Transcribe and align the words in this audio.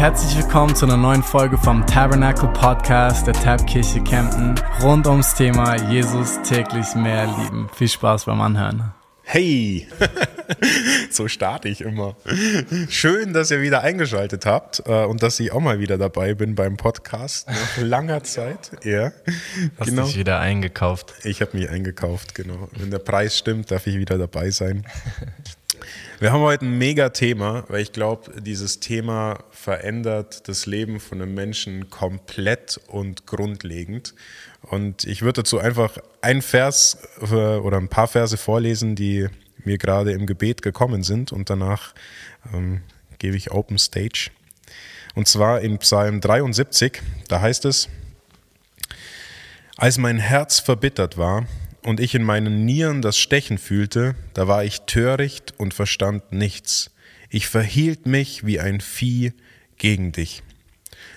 herzlich 0.00 0.34
willkommen 0.42 0.74
zu 0.74 0.86
einer 0.86 0.96
neuen 0.96 1.22
Folge 1.22 1.58
vom 1.58 1.86
Tabernacle 1.86 2.48
Podcast 2.54 3.26
der 3.26 3.34
Tabkirche 3.34 4.02
Kempten 4.02 4.54
rund 4.80 5.06
ums 5.06 5.34
Thema 5.34 5.76
Jesus 5.90 6.40
täglich 6.40 6.94
mehr 6.94 7.26
lieben. 7.26 7.68
Viel 7.74 7.88
Spaß 7.88 8.24
beim 8.24 8.40
Anhören. 8.40 8.94
Hey, 9.24 9.86
so 11.10 11.28
starte 11.28 11.68
ich 11.68 11.82
immer. 11.82 12.16
Schön, 12.88 13.34
dass 13.34 13.50
ihr 13.50 13.60
wieder 13.60 13.82
eingeschaltet 13.82 14.46
habt 14.46 14.82
äh, 14.86 15.04
und 15.04 15.22
dass 15.22 15.38
ich 15.38 15.52
auch 15.52 15.60
mal 15.60 15.80
wieder 15.80 15.98
dabei 15.98 16.32
bin 16.32 16.54
beim 16.54 16.78
Podcast 16.78 17.46
nach 17.48 17.76
langer 17.76 18.22
Zeit. 18.24 18.70
Ja, 18.82 19.12
Hast 19.78 19.90
genau. 19.90 20.06
dich 20.06 20.16
wieder 20.16 20.40
eingekauft. 20.40 21.12
Ich 21.24 21.42
habe 21.42 21.54
mich 21.58 21.68
eingekauft, 21.68 22.34
genau. 22.34 22.70
Wenn 22.72 22.90
der 22.90 23.00
Preis 23.00 23.36
stimmt, 23.36 23.70
darf 23.70 23.86
ich 23.86 23.98
wieder 23.98 24.16
dabei 24.16 24.50
sein. 24.50 24.86
Wir 26.20 26.32
haben 26.32 26.42
heute 26.42 26.66
ein 26.66 26.76
mega 26.76 27.08
Thema, 27.08 27.64
weil 27.68 27.80
ich 27.80 27.92
glaube, 27.92 28.42
dieses 28.42 28.78
Thema 28.78 29.38
verändert 29.52 30.48
das 30.48 30.66
Leben 30.66 31.00
von 31.00 31.22
einem 31.22 31.32
Menschen 31.32 31.88
komplett 31.88 32.78
und 32.88 33.26
grundlegend. 33.26 34.14
Und 34.60 35.04
ich 35.04 35.22
würde 35.22 35.40
dazu 35.40 35.58
einfach 35.58 35.96
ein 36.20 36.42
Vers 36.42 36.98
äh, 37.22 37.34
oder 37.34 37.78
ein 37.78 37.88
paar 37.88 38.06
Verse 38.06 38.36
vorlesen, 38.36 38.96
die 38.96 39.28
mir 39.64 39.78
gerade 39.78 40.12
im 40.12 40.26
Gebet 40.26 40.60
gekommen 40.60 41.04
sind 41.04 41.32
und 41.32 41.48
danach 41.48 41.94
ähm, 42.52 42.82
gebe 43.18 43.38
ich 43.38 43.52
Open 43.52 43.78
Stage. 43.78 44.30
Und 45.14 45.26
zwar 45.26 45.62
in 45.62 45.78
Psalm 45.78 46.20
73, 46.20 47.00
da 47.28 47.40
heißt 47.40 47.64
es, 47.64 47.88
als 49.78 49.96
mein 49.96 50.18
Herz 50.18 50.58
verbittert 50.58 51.16
war, 51.16 51.46
und 51.82 52.00
ich 52.00 52.14
in 52.14 52.24
meinen 52.24 52.64
Nieren 52.64 53.02
das 53.02 53.18
Stechen 53.18 53.58
fühlte, 53.58 54.14
da 54.34 54.48
war 54.48 54.64
ich 54.64 54.82
töricht 54.82 55.54
und 55.58 55.74
verstand 55.74 56.32
nichts. 56.32 56.90
Ich 57.28 57.46
verhielt 57.46 58.06
mich 58.06 58.44
wie 58.44 58.60
ein 58.60 58.80
Vieh 58.80 59.32
gegen 59.78 60.12
dich. 60.12 60.42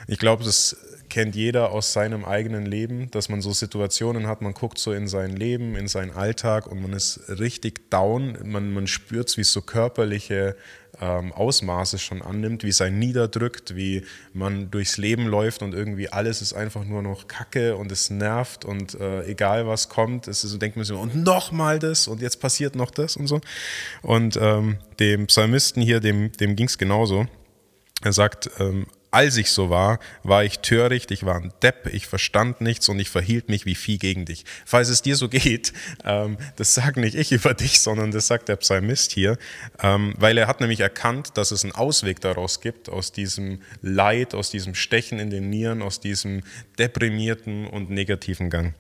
Ich 0.07 0.19
glaube, 0.19 0.43
das 0.43 0.77
kennt 1.13 1.35
jeder 1.35 1.69
aus 1.69 1.93
seinem 1.93 2.25
eigenen 2.25 2.65
Leben, 2.65 3.11
dass 3.11 3.29
man 3.29 3.39
so 3.39 3.53
Situationen 3.53 4.25
hat, 4.25 4.41
man 4.41 4.55
guckt 4.55 4.79
so 4.79 4.93
in 4.93 5.07
sein 5.07 5.35
Leben, 5.35 5.75
in 5.75 5.87
seinen 5.87 6.09
Alltag 6.09 6.65
und 6.65 6.81
man 6.81 6.91
ist 6.91 7.19
richtig 7.27 7.91
down, 7.91 8.35
man, 8.43 8.73
man 8.73 8.87
spürt, 8.87 9.37
wie 9.37 9.41
es 9.41 9.53
so 9.53 9.61
körperliche 9.61 10.55
ähm, 10.99 11.31
Ausmaße 11.31 11.99
schon 11.99 12.23
annimmt, 12.23 12.63
wie 12.63 12.69
es 12.69 12.81
einen 12.81 12.97
niederdrückt, 12.97 13.75
wie 13.75 14.05
man 14.33 14.71
durchs 14.71 14.97
Leben 14.97 15.27
läuft 15.27 15.61
und 15.61 15.75
irgendwie 15.75 16.09
alles 16.09 16.41
ist 16.41 16.53
einfach 16.53 16.83
nur 16.83 17.03
noch 17.03 17.27
Kacke 17.27 17.75
und 17.75 17.91
es 17.91 18.09
nervt 18.09 18.65
und 18.65 18.99
äh, 18.99 19.23
egal 19.25 19.67
was 19.67 19.89
kommt, 19.89 20.27
es 20.27 20.43
ist 20.43 20.49
so, 20.49 20.57
denkt 20.57 20.77
man 20.77 20.83
sich, 20.83 20.97
und 20.97 21.15
nochmal 21.15 21.77
das 21.77 22.07
und 22.07 22.23
jetzt 22.23 22.39
passiert 22.39 22.75
noch 22.75 22.89
das 22.89 23.17
und 23.17 23.27
so. 23.27 23.39
Und 24.01 24.35
ähm, 24.41 24.77
dem 24.99 25.27
Psalmisten 25.27 25.83
hier, 25.83 25.99
dem, 25.99 26.31
dem 26.31 26.55
ging 26.55 26.65
es 26.65 26.79
genauso. 26.79 27.27
Er 28.01 28.13
sagt, 28.13 28.49
ähm, 28.57 28.87
als 29.13 29.37
ich 29.37 29.51
so 29.51 29.69
war, 29.69 29.99
war 30.23 30.43
ich 30.43 30.59
töricht, 30.59 31.11
ich 31.11 31.23
war 31.23 31.35
ein 31.35 31.53
Depp, 31.61 31.93
ich 31.93 32.07
verstand 32.07 32.61
nichts 32.61 32.89
und 32.89 32.99
ich 32.99 33.09
verhielt 33.09 33.47
mich 33.47 33.65
wie 33.65 33.75
Vieh 33.75 33.99
gegen 33.99 34.25
dich. 34.25 34.43
Falls 34.65 34.89
es 34.89 35.03
dir 35.03 35.15
so 35.15 35.29
geht, 35.29 35.71
ähm, 36.03 36.37
das 36.55 36.73
sage 36.73 36.99
nicht 36.99 37.15
ich 37.15 37.31
über 37.31 37.53
dich, 37.53 37.79
sondern 37.79 38.11
das 38.11 38.27
sagt 38.27 38.49
der 38.49 38.55
Psalmist 38.55 39.11
hier, 39.11 39.37
ähm, 39.81 40.15
weil 40.17 40.37
er 40.37 40.47
hat 40.47 40.61
nämlich 40.61 40.79
erkannt, 40.79 41.37
dass 41.37 41.51
es 41.51 41.63
einen 41.63 41.73
Ausweg 41.73 42.21
daraus 42.21 42.59
gibt, 42.59 42.89
aus 42.89 43.11
diesem 43.11 43.61
Leid, 43.81 44.33
aus 44.33 44.49
diesem 44.49 44.73
Stechen 44.73 45.19
in 45.19 45.29
den 45.29 45.49
Nieren, 45.49 45.83
aus 45.83 45.99
diesem 45.99 46.41
deprimierten 46.79 47.67
und 47.67 47.91
negativen 47.91 48.49
Gang. 48.49 48.73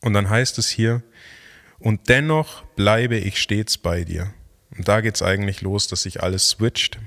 Und 0.00 0.14
dann 0.14 0.28
heißt 0.28 0.58
es 0.58 0.68
hier, 0.68 1.02
und 1.78 2.08
dennoch 2.08 2.64
bleibe 2.74 3.16
ich 3.16 3.40
stets 3.40 3.78
bei 3.78 4.02
dir. 4.02 4.32
Und 4.76 4.88
da 4.88 5.00
geht 5.00 5.14
es 5.14 5.22
eigentlich 5.22 5.60
los, 5.60 5.86
dass 5.86 6.02
sich 6.02 6.22
alles 6.22 6.48
switcht. 6.48 6.98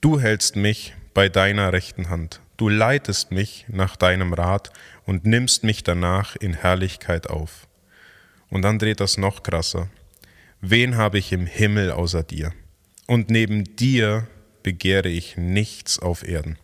Du 0.00 0.18
hältst 0.18 0.56
mich 0.56 0.94
bei 1.18 1.28
deiner 1.28 1.72
rechten 1.72 2.10
Hand. 2.10 2.40
Du 2.58 2.68
leitest 2.68 3.32
mich 3.32 3.66
nach 3.66 3.96
deinem 3.96 4.32
Rat 4.32 4.70
und 5.04 5.26
nimmst 5.26 5.64
mich 5.64 5.82
danach 5.82 6.36
in 6.36 6.54
Herrlichkeit 6.54 7.28
auf. 7.28 7.66
Und 8.50 8.62
dann 8.62 8.78
dreht 8.78 9.00
das 9.00 9.18
noch 9.18 9.42
krasser. 9.42 9.88
Wen 10.60 10.96
habe 10.96 11.18
ich 11.18 11.32
im 11.32 11.44
Himmel 11.44 11.90
außer 11.90 12.22
dir? 12.22 12.52
Und 13.08 13.30
neben 13.30 13.64
dir 13.74 14.28
begehre 14.62 15.08
ich 15.08 15.36
nichts 15.36 15.98
auf 15.98 16.22
Erden. 16.22 16.56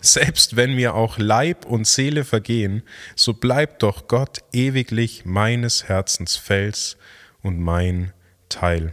Selbst 0.00 0.54
wenn 0.54 0.76
mir 0.76 0.94
auch 0.94 1.18
Leib 1.18 1.64
und 1.64 1.88
Seele 1.88 2.24
vergehen, 2.24 2.84
so 3.16 3.34
bleibt 3.34 3.82
doch 3.82 4.06
Gott 4.06 4.44
ewiglich 4.52 5.24
meines 5.24 5.88
Herzens 5.88 6.36
Fels 6.36 6.96
und 7.42 7.58
mein 7.58 8.12
Teil. 8.48 8.92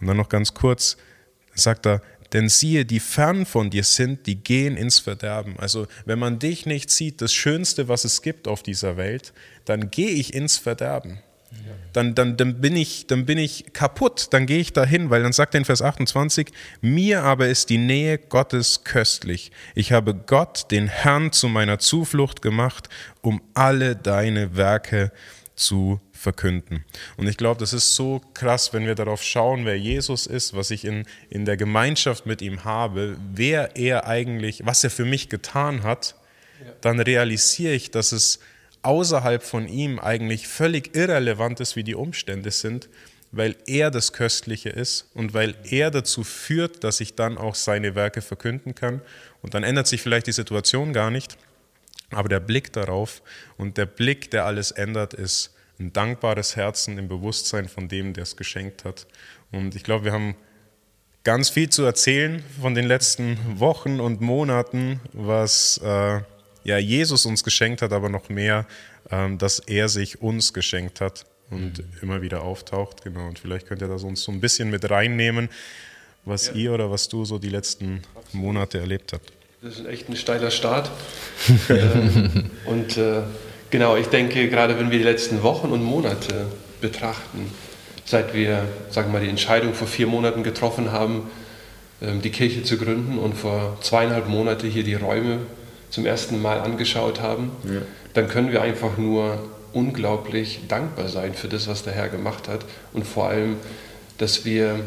Und 0.00 0.08
dann 0.08 0.16
noch 0.16 0.30
ganz 0.30 0.52
kurz 0.52 0.96
sagt 1.54 1.86
er, 1.86 2.02
denn 2.32 2.48
siehe, 2.48 2.84
die 2.84 3.00
fern 3.00 3.46
von 3.46 3.70
dir 3.70 3.84
sind, 3.84 4.26
die 4.26 4.36
gehen 4.36 4.76
ins 4.76 4.98
Verderben. 4.98 5.58
Also 5.58 5.86
wenn 6.04 6.18
man 6.18 6.38
dich 6.38 6.66
nicht 6.66 6.90
sieht, 6.90 7.20
das 7.22 7.32
Schönste, 7.32 7.88
was 7.88 8.04
es 8.04 8.22
gibt 8.22 8.48
auf 8.48 8.62
dieser 8.62 8.96
Welt, 8.96 9.32
dann 9.64 9.90
gehe 9.90 10.10
ich 10.10 10.34
ins 10.34 10.56
Verderben. 10.58 11.20
Dann, 11.94 12.14
dann, 12.14 12.36
dann, 12.36 12.60
bin 12.60 12.76
ich, 12.76 13.06
dann 13.06 13.24
bin 13.24 13.38
ich 13.38 13.72
kaputt, 13.72 14.28
dann 14.30 14.44
gehe 14.44 14.58
ich 14.58 14.74
dahin, 14.74 15.08
weil 15.08 15.22
dann 15.22 15.32
sagt 15.32 15.54
er 15.54 15.58
in 15.58 15.64
Vers 15.64 15.80
28, 15.80 16.48
mir 16.82 17.22
aber 17.22 17.48
ist 17.48 17.70
die 17.70 17.78
Nähe 17.78 18.18
Gottes 18.18 18.84
köstlich. 18.84 19.50
Ich 19.74 19.92
habe 19.92 20.14
Gott, 20.14 20.70
den 20.70 20.88
Herrn, 20.88 21.32
zu 21.32 21.48
meiner 21.48 21.78
Zuflucht 21.78 22.42
gemacht, 22.42 22.90
um 23.22 23.40
alle 23.54 23.96
deine 23.96 24.56
Werke 24.56 25.10
zu 25.56 26.00
verkünden. 26.18 26.84
Und 27.16 27.28
ich 27.28 27.36
glaube, 27.36 27.60
das 27.60 27.72
ist 27.72 27.94
so 27.94 28.20
krass, 28.34 28.72
wenn 28.72 28.86
wir 28.86 28.94
darauf 28.94 29.22
schauen, 29.22 29.64
wer 29.64 29.78
Jesus 29.78 30.26
ist, 30.26 30.54
was 30.54 30.70
ich 30.70 30.84
in, 30.84 31.06
in 31.30 31.44
der 31.44 31.56
Gemeinschaft 31.56 32.26
mit 32.26 32.42
ihm 32.42 32.64
habe, 32.64 33.16
wer 33.32 33.76
er 33.76 34.06
eigentlich, 34.06 34.66
was 34.66 34.82
er 34.82 34.90
für 34.90 35.04
mich 35.04 35.28
getan 35.28 35.84
hat, 35.84 36.16
dann 36.80 36.98
realisiere 36.98 37.72
ich, 37.72 37.90
dass 37.92 38.10
es 38.12 38.40
außerhalb 38.82 39.42
von 39.42 39.68
ihm 39.68 39.98
eigentlich 39.98 40.48
völlig 40.48 40.96
irrelevant 40.96 41.60
ist, 41.60 41.76
wie 41.76 41.84
die 41.84 41.94
Umstände 41.94 42.50
sind, 42.50 42.88
weil 43.30 43.56
er 43.66 43.90
das 43.90 44.12
Köstliche 44.12 44.70
ist 44.70 45.08
und 45.14 45.34
weil 45.34 45.54
er 45.64 45.90
dazu 45.90 46.24
führt, 46.24 46.82
dass 46.82 47.00
ich 47.00 47.14
dann 47.14 47.38
auch 47.38 47.54
seine 47.54 47.94
Werke 47.94 48.22
verkünden 48.22 48.74
kann. 48.74 49.02
Und 49.42 49.54
dann 49.54 49.62
ändert 49.62 49.86
sich 49.86 50.02
vielleicht 50.02 50.26
die 50.26 50.32
Situation 50.32 50.92
gar 50.92 51.10
nicht, 51.10 51.36
aber 52.10 52.28
der 52.28 52.40
Blick 52.40 52.72
darauf 52.72 53.22
und 53.56 53.76
der 53.76 53.86
Blick, 53.86 54.30
der 54.30 54.46
alles 54.46 54.70
ändert, 54.70 55.14
ist, 55.14 55.54
ein 55.78 55.92
dankbares 55.92 56.56
Herzen 56.56 56.98
im 56.98 57.08
Bewusstsein 57.08 57.68
von 57.68 57.88
dem, 57.88 58.12
der 58.12 58.24
es 58.24 58.36
geschenkt 58.36 58.84
hat. 58.84 59.06
Und 59.52 59.74
ich 59.74 59.84
glaube, 59.84 60.06
wir 60.06 60.12
haben 60.12 60.34
ganz 61.24 61.50
viel 61.50 61.68
zu 61.68 61.84
erzählen 61.84 62.42
von 62.60 62.74
den 62.74 62.86
letzten 62.86 63.38
Wochen 63.58 64.00
und 64.00 64.20
Monaten, 64.20 65.00
was 65.12 65.80
äh, 65.82 66.20
ja, 66.64 66.78
Jesus 66.78 67.26
uns 67.26 67.44
geschenkt 67.44 67.82
hat, 67.82 67.92
aber 67.92 68.08
noch 68.08 68.28
mehr, 68.28 68.66
ähm, 69.10 69.38
dass 69.38 69.58
er 69.60 69.88
sich 69.88 70.20
uns 70.20 70.52
geschenkt 70.52 71.00
hat 71.00 71.24
und 71.50 71.78
mhm. 71.78 71.84
immer 72.02 72.22
wieder 72.22 72.42
auftaucht. 72.42 73.04
Genau. 73.04 73.26
Und 73.26 73.38
vielleicht 73.38 73.66
könnt 73.66 73.82
ihr 73.82 73.88
das 73.88 74.02
uns 74.02 74.22
so 74.22 74.32
ein 74.32 74.40
bisschen 74.40 74.70
mit 74.70 74.88
reinnehmen, 74.90 75.48
was 76.24 76.48
ja. 76.48 76.54
ihr 76.54 76.72
oder 76.72 76.90
was 76.90 77.08
du 77.08 77.24
so 77.24 77.38
die 77.38 77.48
letzten 77.48 78.02
Monate 78.32 78.78
erlebt 78.78 79.12
habt. 79.12 79.32
Das 79.62 79.78
ist 79.78 79.86
echt 79.86 80.08
ein 80.08 80.16
steiler 80.16 80.50
Start. 80.50 80.90
ähm, 81.68 82.50
und 82.64 82.96
äh, 82.96 83.22
Genau, 83.70 83.96
ich 83.96 84.06
denke, 84.06 84.48
gerade 84.48 84.78
wenn 84.78 84.90
wir 84.90 84.98
die 84.98 85.04
letzten 85.04 85.42
Wochen 85.42 85.68
und 85.68 85.82
Monate 85.82 86.46
betrachten, 86.80 87.52
seit 88.04 88.34
wir, 88.34 88.64
sagen 88.90 89.08
wir 89.08 89.18
mal, 89.18 89.24
die 89.24 89.30
Entscheidung 89.30 89.74
vor 89.74 89.86
vier 89.86 90.06
Monaten 90.06 90.42
getroffen 90.42 90.92
haben, 90.92 91.30
ähm, 92.00 92.22
die 92.22 92.30
Kirche 92.30 92.62
zu 92.62 92.78
gründen 92.78 93.18
und 93.18 93.34
vor 93.34 93.76
zweieinhalb 93.82 94.28
Monaten 94.28 94.68
hier 94.68 94.84
die 94.84 94.94
Räume 94.94 95.40
zum 95.90 96.06
ersten 96.06 96.40
Mal 96.40 96.60
angeschaut 96.60 97.20
haben, 97.20 97.50
ja. 97.64 97.82
dann 98.14 98.28
können 98.28 98.52
wir 98.52 98.62
einfach 98.62 98.96
nur 98.96 99.38
unglaublich 99.72 100.60
dankbar 100.68 101.08
sein 101.08 101.34
für 101.34 101.48
das, 101.48 101.68
was 101.68 101.82
der 101.82 101.92
Herr 101.92 102.08
gemacht 102.08 102.48
hat 102.48 102.64
und 102.92 103.06
vor 103.06 103.28
allem, 103.28 103.56
dass 104.16 104.44
wir 104.44 104.80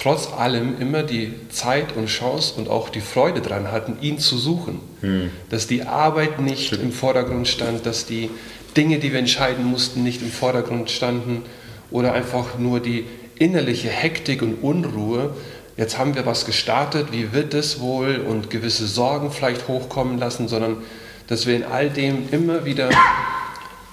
trotz 0.00 0.32
allem 0.32 0.80
immer 0.80 1.02
die 1.02 1.34
Zeit 1.50 1.94
und 1.96 2.06
Chance 2.06 2.54
und 2.56 2.68
auch 2.68 2.88
die 2.88 3.00
Freude 3.00 3.40
daran 3.40 3.70
hatten, 3.70 3.98
ihn 4.00 4.18
zu 4.18 4.38
suchen. 4.38 4.80
Hm. 5.00 5.30
Dass 5.50 5.66
die 5.66 5.82
Arbeit 5.82 6.40
nicht 6.40 6.68
Stimmt. 6.68 6.82
im 6.84 6.92
Vordergrund 6.92 7.46
stand, 7.48 7.84
dass 7.84 8.06
die 8.06 8.30
Dinge, 8.76 8.98
die 8.98 9.12
wir 9.12 9.18
entscheiden 9.18 9.64
mussten, 9.64 10.02
nicht 10.02 10.22
im 10.22 10.30
Vordergrund 10.30 10.90
standen 10.90 11.42
oder 11.90 12.14
einfach 12.14 12.58
nur 12.58 12.80
die 12.80 13.04
innerliche 13.38 13.88
Hektik 13.88 14.42
und 14.42 14.54
Unruhe. 14.62 15.34
Jetzt 15.76 15.98
haben 15.98 16.14
wir 16.14 16.24
was 16.24 16.46
gestartet, 16.46 17.08
wie 17.12 17.32
wird 17.32 17.52
es 17.52 17.80
wohl 17.80 18.24
und 18.26 18.48
gewisse 18.48 18.86
Sorgen 18.86 19.30
vielleicht 19.30 19.68
hochkommen 19.68 20.18
lassen, 20.18 20.48
sondern 20.48 20.78
dass 21.26 21.46
wir 21.46 21.56
in 21.56 21.64
all 21.64 21.90
dem 21.90 22.28
immer 22.30 22.64
wieder 22.64 22.90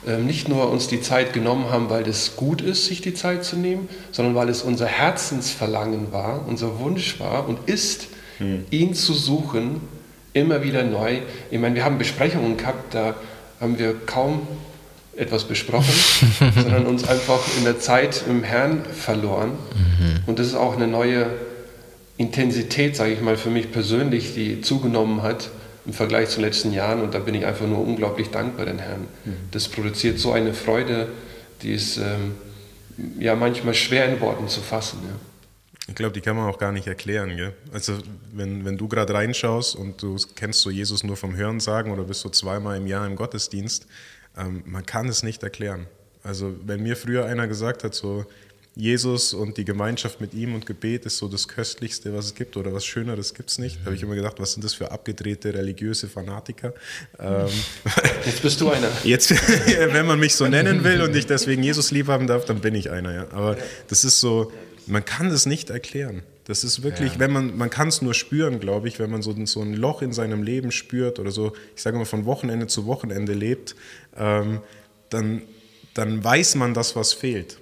nicht 0.05 0.47
nur 0.47 0.69
uns 0.71 0.87
die 0.87 1.01
Zeit 1.01 1.33
genommen 1.33 1.69
haben, 1.69 1.89
weil 1.89 2.07
es 2.07 2.35
gut 2.35 2.61
ist, 2.61 2.85
sich 2.85 3.01
die 3.01 3.13
Zeit 3.13 3.43
zu 3.43 3.57
nehmen, 3.57 3.89
sondern 4.11 4.35
weil 4.35 4.49
es 4.49 4.61
unser 4.61 4.85
Herzensverlangen 4.85 6.11
war, 6.11 6.45
unser 6.47 6.79
Wunsch 6.79 7.19
war 7.19 7.47
und 7.49 7.67
ist, 7.67 8.07
hm. 8.37 8.65
ihn 8.69 8.93
zu 8.93 9.13
suchen, 9.13 9.81
immer 10.33 10.63
wieder 10.63 10.83
neu. 10.83 11.19
Ich 11.51 11.59
meine, 11.59 11.75
wir 11.75 11.83
haben 11.83 11.97
Besprechungen 11.97 12.57
gehabt, 12.57 12.93
da 12.93 13.15
haben 13.59 13.79
wir 13.79 13.95
kaum 14.05 14.47
etwas 15.15 15.45
besprochen, 15.45 15.93
sondern 16.55 16.85
uns 16.85 17.07
einfach 17.07 17.39
in 17.57 17.63
der 17.63 17.79
Zeit 17.79 18.23
im 18.29 18.43
Herrn 18.43 18.85
verloren. 18.85 19.49
Mhm. 19.49 20.19
Und 20.27 20.39
das 20.39 20.47
ist 20.47 20.55
auch 20.55 20.75
eine 20.75 20.87
neue 20.87 21.27
Intensität, 22.17 22.95
sage 22.95 23.13
ich 23.13 23.21
mal, 23.21 23.35
für 23.35 23.49
mich 23.49 23.71
persönlich, 23.71 24.35
die 24.35 24.61
zugenommen 24.61 25.23
hat 25.23 25.49
im 25.87 25.93
Vergleich 25.93 26.29
zu 26.29 26.35
den 26.35 26.45
letzten 26.45 26.73
Jahren. 26.73 27.01
Und 27.01 27.13
da 27.13 27.19
bin 27.19 27.33
ich 27.33 27.45
einfach 27.45 27.65
nur 27.65 27.79
unglaublich 27.79 28.29
dankbar 28.29 28.65
den 28.65 28.77
Herrn. 28.77 29.07
Mhm. 29.25 29.33
Das 29.51 29.69
produziert 29.69 30.19
so 30.19 30.33
eine 30.33 30.53
Freude, 30.53 31.07
die 31.61 31.73
ist 31.73 31.97
ähm, 31.97 32.35
ja 33.17 33.35
manchmal 33.35 33.73
schwer 33.73 34.07
in 34.07 34.19
Worten 34.19 34.47
zu 34.49 34.61
fassen. 34.61 34.99
Ja. 35.03 35.15
Ich 35.89 35.95
glaube, 35.95 36.11
die 36.11 36.21
kann 36.21 36.35
man 36.35 36.49
auch 36.49 36.59
gar 36.59 36.73
nicht 36.73 36.87
erklären. 36.87 37.35
Gell? 37.37 37.53
Also 37.71 37.97
wenn, 38.33 38.65
wenn 38.65 38.77
du 38.77 38.89
gerade 38.89 39.13
reinschaust 39.13 39.75
und 39.77 40.01
du 40.03 40.17
kennst 40.35 40.59
so 40.59 40.69
Jesus 40.69 41.03
nur 41.03 41.15
vom 41.15 41.35
Hören 41.37 41.61
sagen 41.61 41.91
oder 41.91 42.03
bist 42.03 42.19
so 42.19 42.29
zweimal 42.29 42.75
im 42.75 42.87
Jahr 42.87 43.07
im 43.07 43.15
Gottesdienst, 43.15 43.87
ähm, 44.37 44.63
man 44.65 44.85
kann 44.85 45.07
es 45.07 45.23
nicht 45.23 45.41
erklären. 45.43 45.87
Also 46.23 46.53
wenn 46.65 46.83
mir 46.83 46.97
früher 46.97 47.25
einer 47.25 47.47
gesagt 47.47 47.85
hat, 47.85 47.95
so 47.95 48.25
Jesus 48.77 49.33
und 49.33 49.57
die 49.57 49.65
Gemeinschaft 49.65 50.21
mit 50.21 50.35
ihm 50.35 50.53
und 50.53 50.67
Gebet 50.67 51.07
ist 51.07 51.17
so 51.17 51.27
das 51.27 51.47
Köstlichste, 51.47 52.13
was 52.15 52.25
es 52.25 52.35
gibt 52.35 52.57
oder 52.57 52.71
was 52.73 52.85
Schöneres 52.85 53.33
gibt 53.33 53.49
es 53.49 53.57
nicht. 53.57 53.79
Da 53.81 53.85
habe 53.85 53.95
ich 53.95 54.03
immer 54.03 54.13
gedacht, 54.13 54.35
was 54.37 54.53
sind 54.53 54.63
das 54.63 54.75
für 54.75 54.91
abgedrehte 54.91 55.51
religiöse 55.51 56.07
Fanatiker? 56.07 56.75
Ähm, 57.19 57.47
jetzt 58.25 58.43
bist 58.43 58.61
du 58.61 58.69
einer. 58.69 58.91
Jetzt, 59.03 59.31
wenn 59.93 60.05
man 60.05 60.19
mich 60.19 60.35
so 60.35 60.47
nennen 60.47 60.83
will 60.83 61.01
und 61.01 61.15
ich 61.15 61.25
deswegen 61.25 61.63
Jesus 61.63 61.89
lieb 61.89 62.07
haben 62.07 62.27
darf, 62.27 62.45
dann 62.45 62.59
bin 62.59 62.75
ich 62.75 62.91
einer. 62.91 63.13
Ja. 63.13 63.27
Aber 63.31 63.57
das 63.87 64.03
ist 64.03 64.19
so, 64.19 64.51
man 64.85 65.03
kann 65.03 65.31
das 65.31 65.47
nicht 65.47 65.71
erklären. 65.71 66.21
Das 66.45 66.63
ist 66.63 66.83
wirklich, 66.83 67.13
ja. 67.13 67.19
wenn 67.19 67.31
man, 67.31 67.57
man 67.57 67.71
kann 67.71 67.87
es 67.87 68.03
nur 68.03 68.13
spüren, 68.13 68.59
glaube 68.59 68.87
ich, 68.87 68.99
wenn 68.99 69.09
man 69.09 69.23
so, 69.23 69.35
so 69.45 69.61
ein 69.61 69.73
Loch 69.73 70.03
in 70.03 70.13
seinem 70.13 70.43
Leben 70.43 70.71
spürt 70.71 71.17
oder 71.17 71.31
so, 71.31 71.53
ich 71.75 71.81
sage 71.81 71.97
mal, 71.97 72.05
von 72.05 72.25
Wochenende 72.25 72.67
zu 72.67 72.85
Wochenende 72.85 73.33
lebt, 73.33 73.75
ähm, 74.15 74.61
dann, 75.09 75.41
dann 75.95 76.23
weiß 76.23 76.53
man 76.55 76.75
das, 76.75 76.95
was 76.95 77.13
fehlt. 77.13 77.57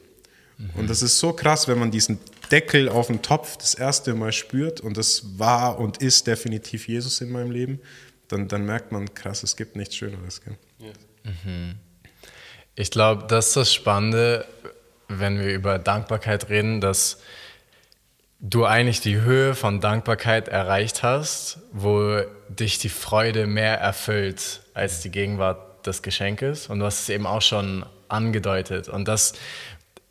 Mhm. 0.57 0.69
Und 0.75 0.89
das 0.89 1.01
ist 1.01 1.19
so 1.19 1.33
krass, 1.33 1.67
wenn 1.67 1.79
man 1.79 1.91
diesen 1.91 2.19
Deckel 2.51 2.89
auf 2.89 3.07
dem 3.07 3.21
Topf 3.21 3.57
das 3.57 3.73
erste 3.73 4.13
Mal 4.13 4.31
spürt 4.31 4.81
und 4.81 4.97
das 4.97 5.39
war 5.39 5.79
und 5.79 5.97
ist 5.97 6.27
definitiv 6.27 6.87
Jesus 6.87 7.21
in 7.21 7.31
meinem 7.31 7.51
Leben, 7.51 7.79
dann, 8.27 8.47
dann 8.47 8.65
merkt 8.65 8.91
man, 8.91 9.13
krass, 9.13 9.43
es 9.43 9.55
gibt 9.55 9.75
nichts 9.75 9.95
Schöneres. 9.95 10.41
Ja. 10.79 10.87
Mhm. 11.23 11.75
Ich 12.75 12.91
glaube, 12.91 13.25
das 13.27 13.47
ist 13.47 13.55
das 13.55 13.73
Spannende, 13.73 14.45
wenn 15.07 15.39
wir 15.39 15.53
über 15.53 15.79
Dankbarkeit 15.79 16.49
reden, 16.49 16.81
dass 16.81 17.19
du 18.39 18.65
eigentlich 18.65 18.99
die 18.99 19.21
Höhe 19.21 19.55
von 19.55 19.79
Dankbarkeit 19.79 20.47
erreicht 20.47 21.03
hast, 21.03 21.59
wo 21.71 22.21
dich 22.49 22.77
die 22.79 22.89
Freude 22.89 23.47
mehr 23.47 23.79
erfüllt 23.79 24.61
als 24.73 25.01
die 25.01 25.09
Gegenwart 25.09 25.87
des 25.87 26.01
Geschenkes. 26.01 26.67
Und 26.67 26.79
du 26.79 26.85
hast 26.85 27.01
es 27.01 27.09
eben 27.09 27.25
auch 27.25 27.41
schon 27.41 27.85
angedeutet. 28.07 28.89
Und 28.89 29.07
das 29.07 29.33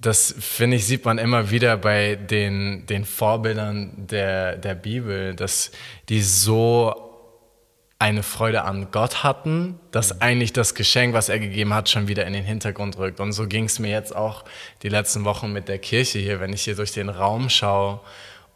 das 0.05 0.35
finde 0.39 0.77
ich, 0.77 0.87
sieht 0.87 1.05
man 1.07 1.17
immer 1.17 1.51
wieder 1.51 1.79
bei 1.79 2.17
den, 2.17 2.85
den 2.87 3.07
Vorbildern 3.07 4.07
der, 4.07 4.57
der 4.57 4.75
Bibel, 4.75 5.35
dass 5.35 5.71
die 6.11 6.21
so 6.21 6.95
eine 7.99 8.23
Freude 8.23 8.65
an 8.65 8.89
Gott 8.91 9.23
hatten, 9.23 9.81
dass 9.93 10.13
mhm. 10.13 10.21
eigentlich 10.21 10.53
das 10.53 10.75
Geschenk, 10.75 11.15
was 11.15 11.31
er 11.31 11.39
gegeben 11.39 11.73
hat, 11.73 11.89
schon 11.89 12.07
wieder 12.07 12.27
in 12.27 12.35
den 12.35 12.45
Hintergrund 12.45 12.99
rückt. 12.99 13.19
Und 13.19 13.33
so 13.33 13.47
ging 13.47 13.65
es 13.65 13.79
mir 13.79 13.91
jetzt 13.91 14.15
auch 14.15 14.45
die 14.83 14.91
letzten 14.91 15.25
Wochen 15.25 15.55
mit 15.55 15.69
der 15.69 15.79
Kirche 15.79 16.19
hier, 16.19 16.39
wenn 16.39 16.53
ich 16.53 16.63
hier 16.63 16.77
durch 16.77 16.93
den 16.93 17.09
Raum 17.09 17.49
schaue 17.49 18.01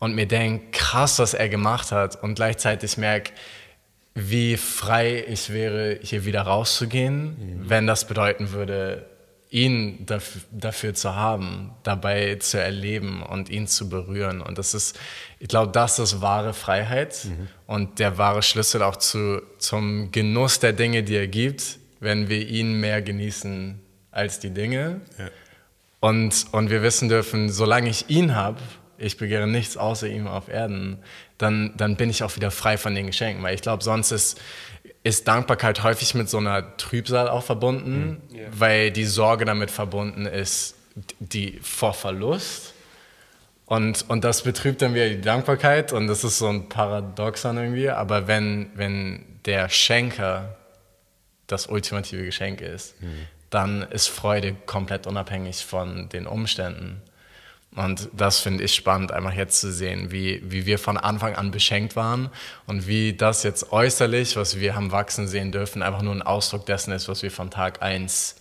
und 0.00 0.14
mir 0.14 0.26
denke, 0.26 0.66
krass, 0.72 1.18
was 1.18 1.32
er 1.32 1.48
gemacht 1.48 1.92
hat 1.92 2.22
und 2.22 2.34
gleichzeitig 2.34 2.98
merke, 2.98 3.32
wie 4.14 4.58
frei 4.58 5.24
ich 5.26 5.50
wäre, 5.50 5.98
hier 6.02 6.26
wieder 6.26 6.42
rauszugehen, 6.42 7.62
mhm. 7.62 7.70
wenn 7.70 7.86
das 7.86 8.06
bedeuten 8.06 8.52
würde, 8.52 9.06
ihn 9.50 10.04
dafür, 10.04 10.42
dafür, 10.50 10.94
zu 10.94 11.14
haben, 11.14 11.72
dabei 11.82 12.36
zu 12.36 12.60
erleben 12.60 13.22
und 13.22 13.48
ihn 13.48 13.66
zu 13.66 13.88
berühren. 13.88 14.42
Und 14.42 14.58
das 14.58 14.74
ist, 14.74 14.98
ich 15.38 15.48
glaube, 15.48 15.72
das 15.72 15.98
ist 15.98 16.20
wahre 16.20 16.52
Freiheit 16.52 17.24
mhm. 17.24 17.48
und 17.66 17.98
der 17.98 18.18
wahre 18.18 18.42
Schlüssel 18.42 18.82
auch 18.82 18.96
zu, 18.96 19.40
zum 19.58 20.12
Genuss 20.12 20.60
der 20.60 20.72
Dinge, 20.72 21.02
die 21.02 21.16
er 21.16 21.28
gibt, 21.28 21.78
wenn 22.00 22.28
wir 22.28 22.46
ihn 22.46 22.74
mehr 22.74 23.00
genießen 23.02 23.80
als 24.10 24.40
die 24.40 24.50
Dinge. 24.50 25.00
Ja. 25.18 25.28
Und, 26.00 26.46
und 26.52 26.70
wir 26.70 26.82
wissen 26.82 27.08
dürfen, 27.08 27.50
solange 27.50 27.88
ich 27.88 28.08
ihn 28.08 28.36
habe, 28.36 28.60
ich 28.98 29.16
begehre 29.16 29.46
nichts 29.46 29.76
außer 29.76 30.08
ihm 30.08 30.26
auf 30.26 30.48
Erden, 30.48 30.98
dann, 31.38 31.72
dann 31.76 31.96
bin 31.96 32.10
ich 32.10 32.22
auch 32.22 32.34
wieder 32.36 32.50
frei 32.50 32.76
von 32.76 32.94
den 32.94 33.06
Geschenken. 33.06 33.42
Weil 33.42 33.54
ich 33.54 33.62
glaube, 33.62 33.82
sonst 33.82 34.10
ist, 34.10 34.40
ist 35.08 35.26
Dankbarkeit 35.26 35.82
häufig 35.82 36.14
mit 36.14 36.28
so 36.28 36.36
einer 36.36 36.76
Trübsal 36.76 37.28
auch 37.28 37.42
verbunden, 37.42 38.20
mhm. 38.28 38.36
yeah. 38.36 38.48
weil 38.52 38.90
die 38.90 39.06
Sorge 39.06 39.46
damit 39.46 39.70
verbunden 39.70 40.26
ist, 40.26 40.74
die 41.18 41.58
vor 41.62 41.94
Verlust. 41.94 42.74
Und, 43.64 44.04
und 44.08 44.24
das 44.24 44.42
betrübt 44.42 44.82
dann 44.82 44.94
wieder 44.94 45.08
die 45.08 45.20
Dankbarkeit 45.20 45.92
und 45.92 46.08
das 46.08 46.24
ist 46.24 46.38
so 46.38 46.48
ein 46.48 46.68
Paradoxon 46.68 47.56
irgendwie. 47.56 47.88
Aber 47.88 48.26
wenn, 48.26 48.70
wenn 48.74 49.24
der 49.46 49.70
Schenker 49.70 50.56
das 51.46 51.66
ultimative 51.66 52.24
Geschenk 52.24 52.60
ist, 52.60 53.00
mhm. 53.00 53.26
dann 53.48 53.82
ist 53.82 54.08
Freude 54.08 54.56
komplett 54.66 55.06
unabhängig 55.06 55.64
von 55.64 56.10
den 56.10 56.26
Umständen. 56.26 57.00
Und 57.76 58.08
das 58.12 58.40
finde 58.40 58.64
ich 58.64 58.74
spannend, 58.74 59.12
einfach 59.12 59.34
jetzt 59.34 59.60
zu 59.60 59.70
sehen, 59.70 60.10
wie, 60.10 60.42
wie 60.44 60.66
wir 60.66 60.78
von 60.78 60.96
Anfang 60.96 61.36
an 61.36 61.50
beschenkt 61.50 61.96
waren 61.96 62.30
und 62.66 62.88
wie 62.88 63.12
das 63.12 63.42
jetzt 63.42 63.72
äußerlich, 63.72 64.36
was 64.36 64.58
wir 64.58 64.74
haben 64.74 64.90
wachsen 64.90 65.28
sehen 65.28 65.52
dürfen, 65.52 65.82
einfach 65.82 66.02
nur 66.02 66.14
ein 66.14 66.22
Ausdruck 66.22 66.66
dessen 66.66 66.92
ist, 66.92 67.08
was 67.08 67.22
wir 67.22 67.30
von 67.30 67.50
Tag 67.50 67.82
1 67.82 68.36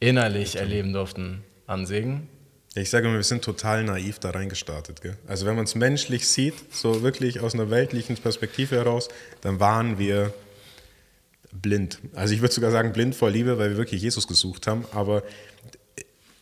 innerlich 0.00 0.56
erleben 0.56 0.92
durften 0.92 1.44
an 1.66 1.86
Segen. 1.86 2.28
Ich 2.74 2.90
sage 2.90 3.06
immer, 3.06 3.16
wir 3.16 3.22
sind 3.22 3.44
total 3.44 3.84
naiv 3.84 4.18
da 4.18 4.30
reingestartet. 4.30 5.02
Gell? 5.02 5.16
Also 5.26 5.46
wenn 5.46 5.56
man 5.56 5.64
es 5.64 5.74
menschlich 5.74 6.26
sieht, 6.26 6.54
so 6.74 7.02
wirklich 7.02 7.40
aus 7.40 7.54
einer 7.54 7.70
weltlichen 7.70 8.16
Perspektive 8.16 8.76
heraus, 8.76 9.08
dann 9.42 9.60
waren 9.60 9.98
wir 9.98 10.32
blind. 11.52 11.98
Also 12.14 12.34
ich 12.34 12.40
würde 12.40 12.54
sogar 12.54 12.70
sagen 12.70 12.92
blind 12.92 13.14
vor 13.14 13.30
Liebe, 13.30 13.58
weil 13.58 13.70
wir 13.70 13.76
wirklich 13.76 14.00
Jesus 14.00 14.26
gesucht 14.26 14.66
haben. 14.66 14.86
Aber 14.92 15.22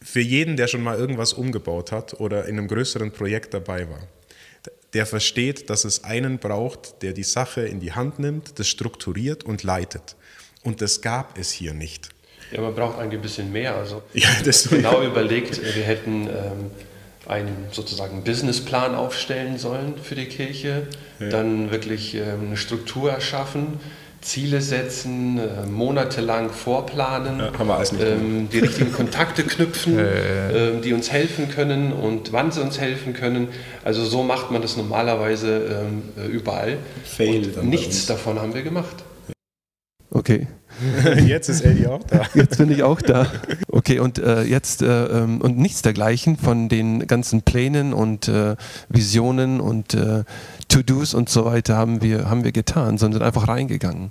für 0.02 0.20
jeden, 0.20 0.56
der 0.56 0.66
schon 0.66 0.82
mal 0.82 0.98
irgendwas 0.98 1.32
umgebaut 1.32 1.92
hat 1.92 2.20
oder 2.20 2.46
in 2.46 2.58
einem 2.58 2.68
größeren 2.68 3.12
Projekt 3.12 3.54
dabei 3.54 3.88
war, 3.88 4.00
der 4.92 5.06
versteht, 5.06 5.70
dass 5.70 5.84
es 5.84 6.04
einen 6.04 6.38
braucht, 6.38 7.02
der 7.02 7.12
die 7.12 7.22
Sache 7.22 7.62
in 7.62 7.80
die 7.80 7.92
Hand 7.92 8.18
nimmt, 8.18 8.58
das 8.58 8.68
strukturiert 8.68 9.44
und 9.44 9.62
leitet. 9.62 10.16
Und 10.62 10.80
das 10.80 11.00
gab 11.00 11.38
es 11.38 11.50
hier 11.52 11.74
nicht. 11.74 12.08
Ja, 12.50 12.60
man 12.60 12.74
braucht 12.74 12.98
eigentlich 12.98 13.20
ein 13.20 13.22
bisschen 13.22 13.52
mehr. 13.52 13.76
Also 13.76 14.02
ja, 14.12 14.28
das 14.44 14.68
genau 14.68 15.02
überlegt, 15.06 15.60
wir 15.62 15.84
hätten 15.84 16.26
ähm, 16.26 16.70
einen 17.26 17.66
sozusagen 17.70 18.24
Businessplan 18.24 18.94
aufstellen 18.94 19.58
sollen 19.58 19.94
für 20.02 20.16
die 20.16 20.26
Kirche, 20.26 20.88
ja. 21.20 21.28
dann 21.28 21.70
wirklich 21.70 22.14
ähm, 22.14 22.46
eine 22.46 22.56
Struktur 22.56 23.12
erschaffen 23.12 23.78
Ziele 24.20 24.60
setzen, 24.60 25.38
äh, 25.38 25.66
monatelang 25.66 26.50
vorplanen, 26.50 27.38
ja, 27.40 27.82
ähm, 28.00 28.48
die 28.52 28.58
richtigen 28.58 28.92
Kontakte 28.92 29.44
knüpfen, 29.44 29.98
äh, 29.98 30.80
die 30.82 30.92
uns 30.92 31.10
helfen 31.10 31.48
können 31.48 31.92
und 31.92 32.32
wann 32.32 32.52
sie 32.52 32.60
uns 32.60 32.78
helfen 32.78 33.14
können. 33.14 33.48
Also 33.82 34.04
so 34.04 34.22
macht 34.22 34.50
man 34.50 34.60
das 34.60 34.76
normalerweise 34.76 35.86
äh, 36.18 36.26
überall. 36.26 36.78
Fail 37.04 37.50
und 37.58 37.68
nichts 37.68 38.06
davon 38.06 38.38
haben 38.38 38.54
wir 38.54 38.62
gemacht. 38.62 38.96
Okay. 40.10 40.46
Jetzt 41.26 41.48
ist 41.48 41.62
Eddie 41.62 41.86
auch 41.86 42.02
da. 42.04 42.22
Jetzt 42.34 42.58
bin 42.58 42.70
ich 42.70 42.82
auch 42.82 43.00
da. 43.00 43.26
Okay, 43.68 43.98
und 43.98 44.18
äh, 44.18 44.42
jetzt 44.42 44.82
äh, 44.82 45.06
ähm, 45.06 45.40
und 45.40 45.58
nichts 45.58 45.82
dergleichen 45.82 46.36
von 46.36 46.68
den 46.68 47.06
ganzen 47.06 47.42
Plänen 47.42 47.92
und 47.92 48.28
äh, 48.28 48.56
Visionen 48.88 49.60
und 49.60 49.94
äh, 49.94 50.24
To-Dos 50.70 51.14
und 51.14 51.28
so 51.28 51.44
weiter 51.44 51.76
haben 51.76 52.00
wir, 52.00 52.30
haben 52.30 52.44
wir 52.44 52.52
getan, 52.52 52.96
sondern 52.96 53.22
einfach 53.22 53.48
reingegangen. 53.48 54.04
Mhm. 54.04 54.10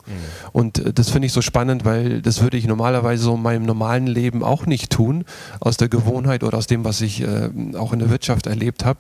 Und 0.52 0.80
äh, 0.80 0.94
das 0.94 1.10
finde 1.10 1.26
ich 1.28 1.34
so 1.34 1.42
spannend, 1.42 1.86
weil 1.86 2.22
das 2.22 2.42
würde 2.42 2.58
ich 2.58 2.68
normalerweise 2.68 3.24
so 3.24 3.36
in 3.36 3.42
meinem 3.42 3.64
normalen 3.64 4.08
Leben 4.08 4.44
auch 4.44 4.66
nicht 4.66 4.92
tun, 4.92 5.24
aus 5.60 5.78
der 5.78 5.88
Gewohnheit 5.88 6.44
oder 6.44 6.58
aus 6.58 6.68
dem, 6.68 6.84
was 6.84 7.02
ich 7.02 7.22
äh, 7.22 7.50
auch 7.78 7.94
in 7.94 8.00
der 8.00 8.10
Wirtschaft 8.10 8.46
erlebt 8.46 8.86
habe. 8.86 9.00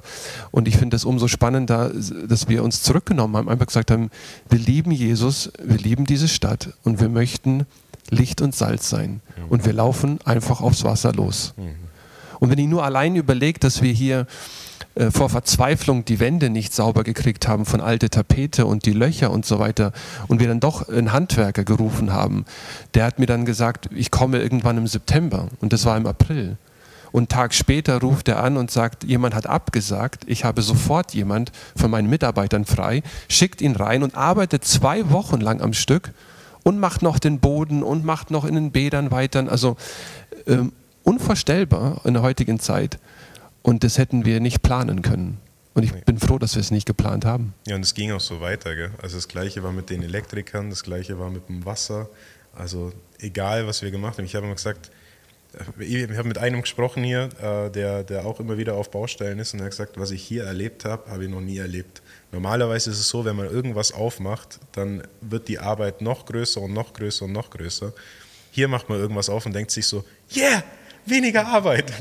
Und 0.51 0.67
ich 0.67 0.77
finde 0.77 0.95
es 0.95 1.05
umso 1.05 1.27
spannender, 1.27 1.91
dass 2.27 2.47
wir 2.47 2.63
uns 2.63 2.81
zurückgenommen 2.81 3.35
haben, 3.35 3.49
einfach 3.49 3.67
gesagt 3.67 3.91
haben, 3.91 4.09
wir 4.49 4.59
lieben 4.59 4.91
Jesus, 4.91 5.51
wir 5.61 5.77
lieben 5.77 6.05
diese 6.05 6.27
Stadt 6.27 6.69
und 6.83 7.01
wir 7.01 7.09
möchten 7.09 7.58
Licht 8.09 8.41
und 8.41 8.55
Salz 8.55 8.89
sein. 8.89 9.21
Mhm. 9.37 9.45
Und 9.49 9.65
wir 9.65 9.73
laufen 9.73 10.19
einfach 10.25 10.61
aufs 10.61 10.83
Wasser 10.83 11.13
los. 11.13 11.53
Mhm. 11.57 11.75
Und 12.39 12.49
wenn 12.49 12.57
ich 12.57 12.67
nur 12.67 12.83
allein 12.83 13.15
überlege, 13.15 13.59
dass 13.59 13.81
wir 13.81 13.91
hier 13.91 14.25
äh, 14.95 15.11
vor 15.11 15.29
Verzweiflung 15.29 16.05
die 16.05 16.19
Wände 16.19 16.49
nicht 16.49 16.73
sauber 16.73 17.03
gekriegt 17.03 17.47
haben 17.47 17.65
von 17.65 17.81
alte 17.81 18.09
Tapete 18.09 18.65
und 18.65 18.85
die 18.85 18.93
Löcher 18.93 19.31
und 19.31 19.45
so 19.45 19.59
weiter 19.59 19.91
und 20.27 20.39
wir 20.39 20.47
dann 20.47 20.59
doch 20.59 20.89
einen 20.89 21.11
Handwerker 21.11 21.63
gerufen 21.63 22.13
haben, 22.13 22.45
der 22.93 23.05
hat 23.05 23.19
mir 23.19 23.25
dann 23.25 23.45
gesagt, 23.45 23.89
ich 23.93 24.11
komme 24.11 24.39
irgendwann 24.39 24.77
im 24.77 24.87
September 24.87 25.47
und 25.61 25.73
das 25.73 25.85
war 25.85 25.97
im 25.97 26.05
April. 26.05 26.57
Und 27.11 27.21
einen 27.21 27.27
Tag 27.27 27.53
später 27.53 27.99
ruft 28.01 28.27
er 28.27 28.43
an 28.43 28.55
und 28.55 28.71
sagt, 28.71 29.03
jemand 29.03 29.33
hat 29.33 29.47
abgesagt, 29.47 30.23
ich 30.27 30.43
habe 30.43 30.61
sofort 30.61 31.13
jemand 31.13 31.51
von 31.75 31.89
meinen 31.89 32.09
Mitarbeitern 32.09 32.65
frei, 32.65 33.01
schickt 33.27 33.61
ihn 33.61 33.75
rein 33.75 34.03
und 34.03 34.15
arbeitet 34.15 34.63
zwei 34.63 35.09
Wochen 35.09 35.41
lang 35.41 35.61
am 35.61 35.73
Stück 35.73 36.11
und 36.63 36.79
macht 36.79 37.01
noch 37.01 37.19
den 37.19 37.39
Boden 37.39 37.83
und 37.83 38.05
macht 38.05 38.31
noch 38.31 38.45
in 38.45 38.55
den 38.55 38.71
Bädern 38.71 39.11
weiter. 39.11 39.49
Also 39.49 39.77
ähm, 40.47 40.71
unvorstellbar 41.03 42.01
in 42.05 42.13
der 42.13 42.23
heutigen 42.23 42.59
Zeit. 42.59 42.99
Und 43.61 43.83
das 43.83 43.97
hätten 43.97 44.25
wir 44.25 44.39
nicht 44.39 44.61
planen 44.61 45.01
können. 45.01 45.39
Und 45.73 45.83
ich 45.83 45.93
bin 46.03 46.17
froh, 46.17 46.39
dass 46.39 46.55
wir 46.55 46.61
es 46.61 46.71
nicht 46.71 46.85
geplant 46.85 47.25
haben. 47.25 47.53
Ja, 47.67 47.75
und 47.75 47.81
es 47.81 47.93
ging 47.93 48.11
auch 48.11 48.19
so 48.19 48.41
weiter. 48.41 48.75
Gell? 48.75 48.91
Also 49.01 49.17
das 49.17 49.27
Gleiche 49.27 49.63
war 49.63 49.71
mit 49.71 49.89
den 49.89 50.03
Elektrikern, 50.03 50.69
das 50.69 50.83
Gleiche 50.83 51.19
war 51.19 51.29
mit 51.29 51.47
dem 51.47 51.65
Wasser. 51.65 52.09
Also 52.53 52.91
egal, 53.19 53.67
was 53.67 53.81
wir 53.81 53.91
gemacht 53.91 54.17
haben. 54.17 54.25
Ich 54.25 54.35
habe 54.35 54.45
immer 54.45 54.55
gesagt, 54.55 54.91
ich 55.79 56.17
habe 56.17 56.27
mit 56.27 56.37
einem 56.37 56.61
gesprochen 56.61 57.03
hier, 57.03 57.29
äh, 57.41 57.71
der, 57.71 58.03
der 58.03 58.25
auch 58.25 58.39
immer 58.39 58.57
wieder 58.57 58.75
auf 58.75 58.91
Baustellen 58.91 59.39
ist 59.39 59.53
und 59.53 59.59
er 59.59 59.65
hat 59.65 59.71
gesagt, 59.71 59.99
was 59.99 60.11
ich 60.11 60.21
hier 60.21 60.43
erlebt 60.43 60.85
habe, 60.85 61.09
habe 61.09 61.23
ich 61.23 61.29
noch 61.29 61.41
nie 61.41 61.57
erlebt. 61.57 62.01
Normalerweise 62.31 62.91
ist 62.91 62.99
es 62.99 63.09
so, 63.09 63.25
wenn 63.25 63.35
man 63.35 63.49
irgendwas 63.49 63.91
aufmacht, 63.91 64.59
dann 64.73 65.03
wird 65.21 65.47
die 65.47 65.59
Arbeit 65.59 66.01
noch 66.01 66.25
größer 66.25 66.61
und 66.61 66.73
noch 66.73 66.93
größer 66.93 67.25
und 67.25 67.31
noch 67.31 67.49
größer. 67.49 67.93
Hier 68.51 68.67
macht 68.67 68.89
man 68.89 68.99
irgendwas 68.99 69.29
auf 69.29 69.45
und 69.45 69.53
denkt 69.53 69.71
sich 69.71 69.87
so, 69.87 70.03
yeah, 70.35 70.63
weniger 71.05 71.47
Arbeit. 71.47 71.91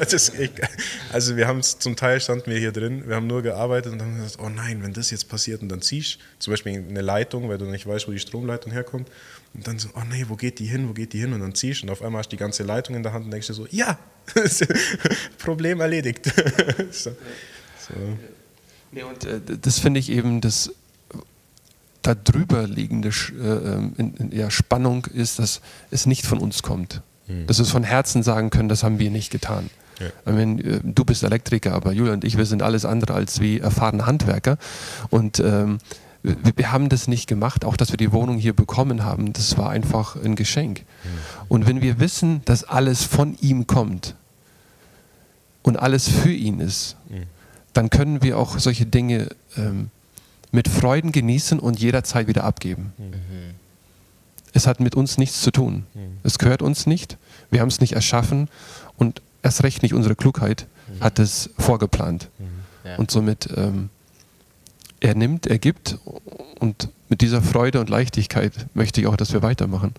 also 1.12 1.36
wir 1.36 1.46
haben 1.46 1.58
es 1.58 1.78
zum 1.78 1.96
Teil 1.96 2.20
standen 2.20 2.50
wir 2.50 2.58
hier 2.58 2.72
drin, 2.72 3.04
wir 3.06 3.16
haben 3.16 3.26
nur 3.26 3.42
gearbeitet 3.42 3.92
und 3.92 3.98
dann 3.98 4.16
gesagt, 4.16 4.38
oh 4.40 4.48
nein, 4.48 4.82
wenn 4.82 4.92
das 4.92 5.10
jetzt 5.10 5.28
passiert 5.28 5.62
und 5.62 5.68
dann 5.68 5.82
ziehst 5.82 6.18
zum 6.38 6.52
Beispiel 6.52 6.84
eine 6.88 7.02
Leitung, 7.02 7.48
weil 7.48 7.58
du 7.58 7.66
nicht 7.66 7.86
weißt, 7.86 8.08
wo 8.08 8.12
die 8.12 8.18
Stromleitung 8.18 8.72
herkommt 8.72 9.10
und 9.54 9.66
dann 9.66 9.78
so, 9.78 9.88
oh 9.94 10.02
nee, 10.10 10.24
wo 10.28 10.36
geht 10.36 10.58
die 10.58 10.66
hin, 10.66 10.88
wo 10.88 10.92
geht 10.92 11.12
die 11.12 11.20
hin 11.20 11.32
und 11.32 11.40
dann 11.40 11.54
ziehst 11.54 11.82
und 11.82 11.90
auf 11.90 12.02
einmal 12.02 12.20
hast 12.20 12.32
du 12.32 12.36
die 12.36 12.40
ganze 12.40 12.62
Leitung 12.62 12.96
in 12.96 13.02
der 13.02 13.12
Hand 13.12 13.26
und 13.26 13.30
denkst 13.30 13.46
dir 13.46 13.54
so, 13.54 13.66
ja, 13.70 13.98
Problem 15.38 15.80
erledigt. 15.80 16.26
so. 16.90 17.10
So. 17.10 17.94
Nee, 18.92 19.02
und 19.02 19.24
äh, 19.24 19.40
das 19.60 19.78
finde 19.78 20.00
ich 20.00 20.10
eben 20.10 20.40
das 20.40 20.70
da 22.04 22.14
drüber 22.14 22.66
liegende 22.66 23.08
äh, 23.08 23.42
ähm, 23.42 23.94
in, 23.96 24.14
in, 24.14 24.32
ja, 24.32 24.50
Spannung 24.50 25.06
ist, 25.06 25.38
dass 25.38 25.60
es 25.90 26.06
nicht 26.06 26.26
von 26.26 26.38
uns 26.38 26.62
kommt. 26.62 27.02
Mhm. 27.26 27.46
Dass 27.46 27.58
wir 27.58 27.64
es 27.64 27.70
von 27.70 27.84
Herzen 27.84 28.22
sagen 28.22 28.50
können, 28.50 28.68
das 28.68 28.82
haben 28.82 28.98
wir 28.98 29.10
nicht 29.10 29.30
getan. 29.30 29.70
Ja. 30.00 30.32
Meine, 30.32 30.62
äh, 30.62 30.80
du 30.82 31.04
bist 31.04 31.22
Elektriker, 31.22 31.72
aber 31.72 31.92
Julia 31.92 32.12
und 32.12 32.24
ich, 32.24 32.36
wir 32.36 32.46
sind 32.46 32.62
alles 32.62 32.84
andere 32.84 33.14
als 33.14 33.40
wie 33.40 33.60
erfahrene 33.60 34.06
Handwerker. 34.06 34.58
Und 35.10 35.40
ähm, 35.40 35.78
wir, 36.22 36.36
wir, 36.56 36.72
haben 36.72 36.88
das 36.88 37.06
nicht 37.06 37.26
gemacht, 37.26 37.64
auch 37.64 37.76
dass 37.76 37.90
wir 37.90 37.96
die 37.96 38.12
Wohnung 38.12 38.38
hier 38.38 38.54
bekommen 38.54 39.04
haben. 39.04 39.32
Das 39.32 39.56
war 39.58 39.70
einfach 39.70 40.16
ein 40.16 40.36
Geschenk. 40.36 40.80
Mhm. 40.80 41.08
Und 41.48 41.66
wenn 41.66 41.82
wir 41.82 42.00
wissen, 42.00 42.42
dass 42.44 42.64
alles 42.64 43.04
von 43.04 43.36
ihm 43.40 43.66
kommt 43.66 44.14
und 45.62 45.78
alles 45.78 46.08
für 46.08 46.32
ihn 46.32 46.60
ist, 46.60 46.96
mhm. 47.08 47.24
dann 47.72 47.90
können 47.90 48.22
wir 48.22 48.38
auch 48.38 48.58
solche 48.58 48.86
Dinge 48.86 49.28
ähm, 49.56 49.90
mit 50.50 50.68
Freuden 50.68 51.12
genießen 51.12 51.58
und 51.58 51.80
jederzeit 51.80 52.26
wieder 52.26 52.44
abgeben. 52.44 52.92
Mhm. 52.96 53.54
Es 54.54 54.66
hat 54.66 54.80
mit 54.80 54.94
uns 54.94 55.18
nichts 55.18 55.42
zu 55.42 55.50
tun. 55.50 55.84
Mhm. 55.94 56.18
Es 56.22 56.38
gehört 56.38 56.62
uns 56.62 56.86
nicht. 56.86 57.18
Wir 57.50 57.60
haben 57.60 57.68
es 57.68 57.80
nicht 57.80 57.92
erschaffen 57.92 58.48
und 58.96 59.20
erst 59.42 59.62
recht 59.62 59.82
nicht 59.82 59.92
unsere 59.92 60.14
Klugheit 60.14 60.66
mhm. 60.88 61.04
hat 61.04 61.18
es 61.18 61.50
vorgeplant. 61.58 62.30
Mhm. 62.38 62.88
Ja. 62.88 62.96
Und 62.96 63.10
somit 63.10 63.48
ähm, 63.56 63.90
er 65.00 65.14
nimmt, 65.14 65.46
er 65.46 65.58
gibt 65.58 65.98
und 66.60 66.88
mit 67.08 67.20
dieser 67.20 67.42
Freude 67.42 67.80
und 67.80 67.90
Leichtigkeit 67.90 68.52
möchte 68.74 69.00
ich 69.00 69.06
auch, 69.06 69.16
dass 69.16 69.32
wir 69.32 69.42
weitermachen. 69.42 69.94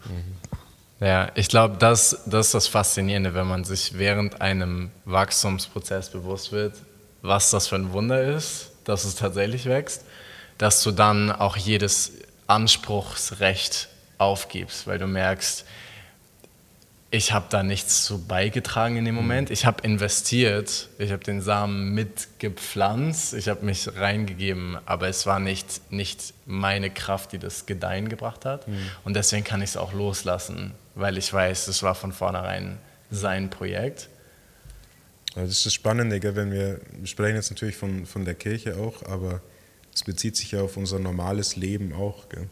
Ja, 1.00 1.30
ich 1.36 1.50
glaube, 1.50 1.76
das, 1.78 2.24
das 2.26 2.48
ist 2.48 2.54
das 2.54 2.68
Faszinierende, 2.68 3.34
wenn 3.34 3.48
man 3.48 3.64
sich 3.64 3.98
während 3.98 4.42
einem 4.42 4.92
Wachstumsprozess 5.06 6.10
bewusst 6.10 6.52
wird, 6.52 6.74
was 7.22 7.52
das 7.52 7.68
für 7.68 7.76
ein 7.76 7.92
Wunder 7.92 8.24
ist, 8.24 8.72
dass 8.86 9.04
es 9.04 9.16
tatsächlich 9.16 9.66
wächst, 9.66 10.06
dass 10.58 10.82
du 10.84 10.92
dann 10.92 11.32
auch 11.32 11.58
jedes 11.58 12.14
Anspruchsrecht 12.48 13.90
aufgibst, 14.18 14.88
weil 14.88 14.98
du 14.98 15.08
merkst, 15.08 15.66
ich 17.16 17.32
habe 17.32 17.46
da 17.50 17.64
nichts 17.64 18.04
zu 18.04 18.26
beigetragen 18.26 18.98
in 18.98 19.06
dem 19.06 19.16
mhm. 19.16 19.22
Moment. 19.22 19.50
Ich 19.50 19.66
habe 19.66 19.82
investiert, 19.84 20.90
ich 20.98 21.12
habe 21.12 21.24
den 21.24 21.42
Samen 21.42 21.94
mitgepflanzt, 21.94 23.34
ich 23.34 23.48
habe 23.48 23.64
mich 23.66 23.88
reingegeben, 23.96 24.78
aber 24.86 25.08
es 25.08 25.26
war 25.26 25.40
nicht, 25.40 25.92
nicht 25.92 26.34
meine 26.46 26.90
Kraft, 26.90 27.32
die 27.32 27.40
das 27.40 27.66
Gedeihen 27.66 28.10
gebracht 28.10 28.44
hat. 28.44 28.68
Mhm. 28.68 28.90
Und 29.06 29.16
deswegen 29.16 29.44
kann 29.44 29.62
ich 29.62 29.72
es 29.72 29.78
auch 29.78 29.94
loslassen, 29.94 30.74
weil 30.96 31.18
ich 31.18 31.32
weiß, 31.32 31.68
es 31.68 31.84
war 31.84 31.96
von 31.96 32.12
vornherein 32.12 32.80
sein 33.12 33.50
Projekt. 33.50 34.10
das 35.36 35.50
ist 35.50 35.66
das 35.66 35.74
Spannende, 35.74 36.22
wenn 36.36 36.52
wir, 36.52 36.82
wir 36.92 37.08
sprechen 37.08 37.36
jetzt 37.36 37.52
natürlich 37.52 37.78
von, 37.78 38.06
von 38.06 38.26
der 38.26 38.36
Kirche 38.36 38.78
auch, 38.78 39.04
aber 39.04 39.42
es 39.94 40.04
bezieht 40.04 40.36
sich 40.36 40.52
ja 40.52 40.62
auf 40.62 40.76
unser 40.76 41.00
normales 41.00 41.56
Leben 41.56 41.94
auch. 41.94 42.28
Gell? 42.28 42.50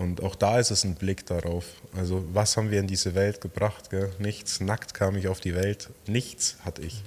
Und 0.00 0.22
auch 0.22 0.34
da 0.34 0.58
ist 0.58 0.70
es 0.70 0.84
ein 0.84 0.94
Blick 0.94 1.26
darauf. 1.26 1.66
Also, 1.94 2.24
was 2.32 2.56
haben 2.56 2.70
wir 2.70 2.80
in 2.80 2.86
diese 2.86 3.14
Welt 3.14 3.42
gebracht? 3.42 3.90
Gell? 3.90 4.10
Nichts. 4.18 4.58
Nackt 4.58 4.94
kam 4.94 5.14
ich 5.14 5.28
auf 5.28 5.40
die 5.40 5.54
Welt. 5.54 5.90
Nichts 6.06 6.56
hatte 6.64 6.80
ich. 6.80 7.02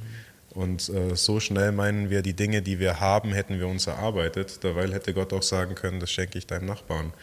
Und 0.51 0.89
äh, 0.89 1.15
so 1.15 1.39
schnell 1.39 1.71
meinen 1.71 2.11
wir, 2.11 2.21
die 2.21 2.35
Dinge, 2.35 2.61
die 2.61 2.77
wir 2.77 2.99
haben, 2.99 3.33
hätten 3.33 3.57
wir 3.57 3.67
uns 3.67 3.87
erarbeitet. 3.87 4.63
Dabei 4.63 4.87
hätte 4.91 5.15
Gott 5.15 5.33
auch 5.33 5.41
sagen 5.41 5.73
können, 5.73 5.99
das 5.99 6.11
schenke 6.11 6.37
ich 6.37 6.45
deinem 6.45 6.67
Nachbarn. 6.67 7.13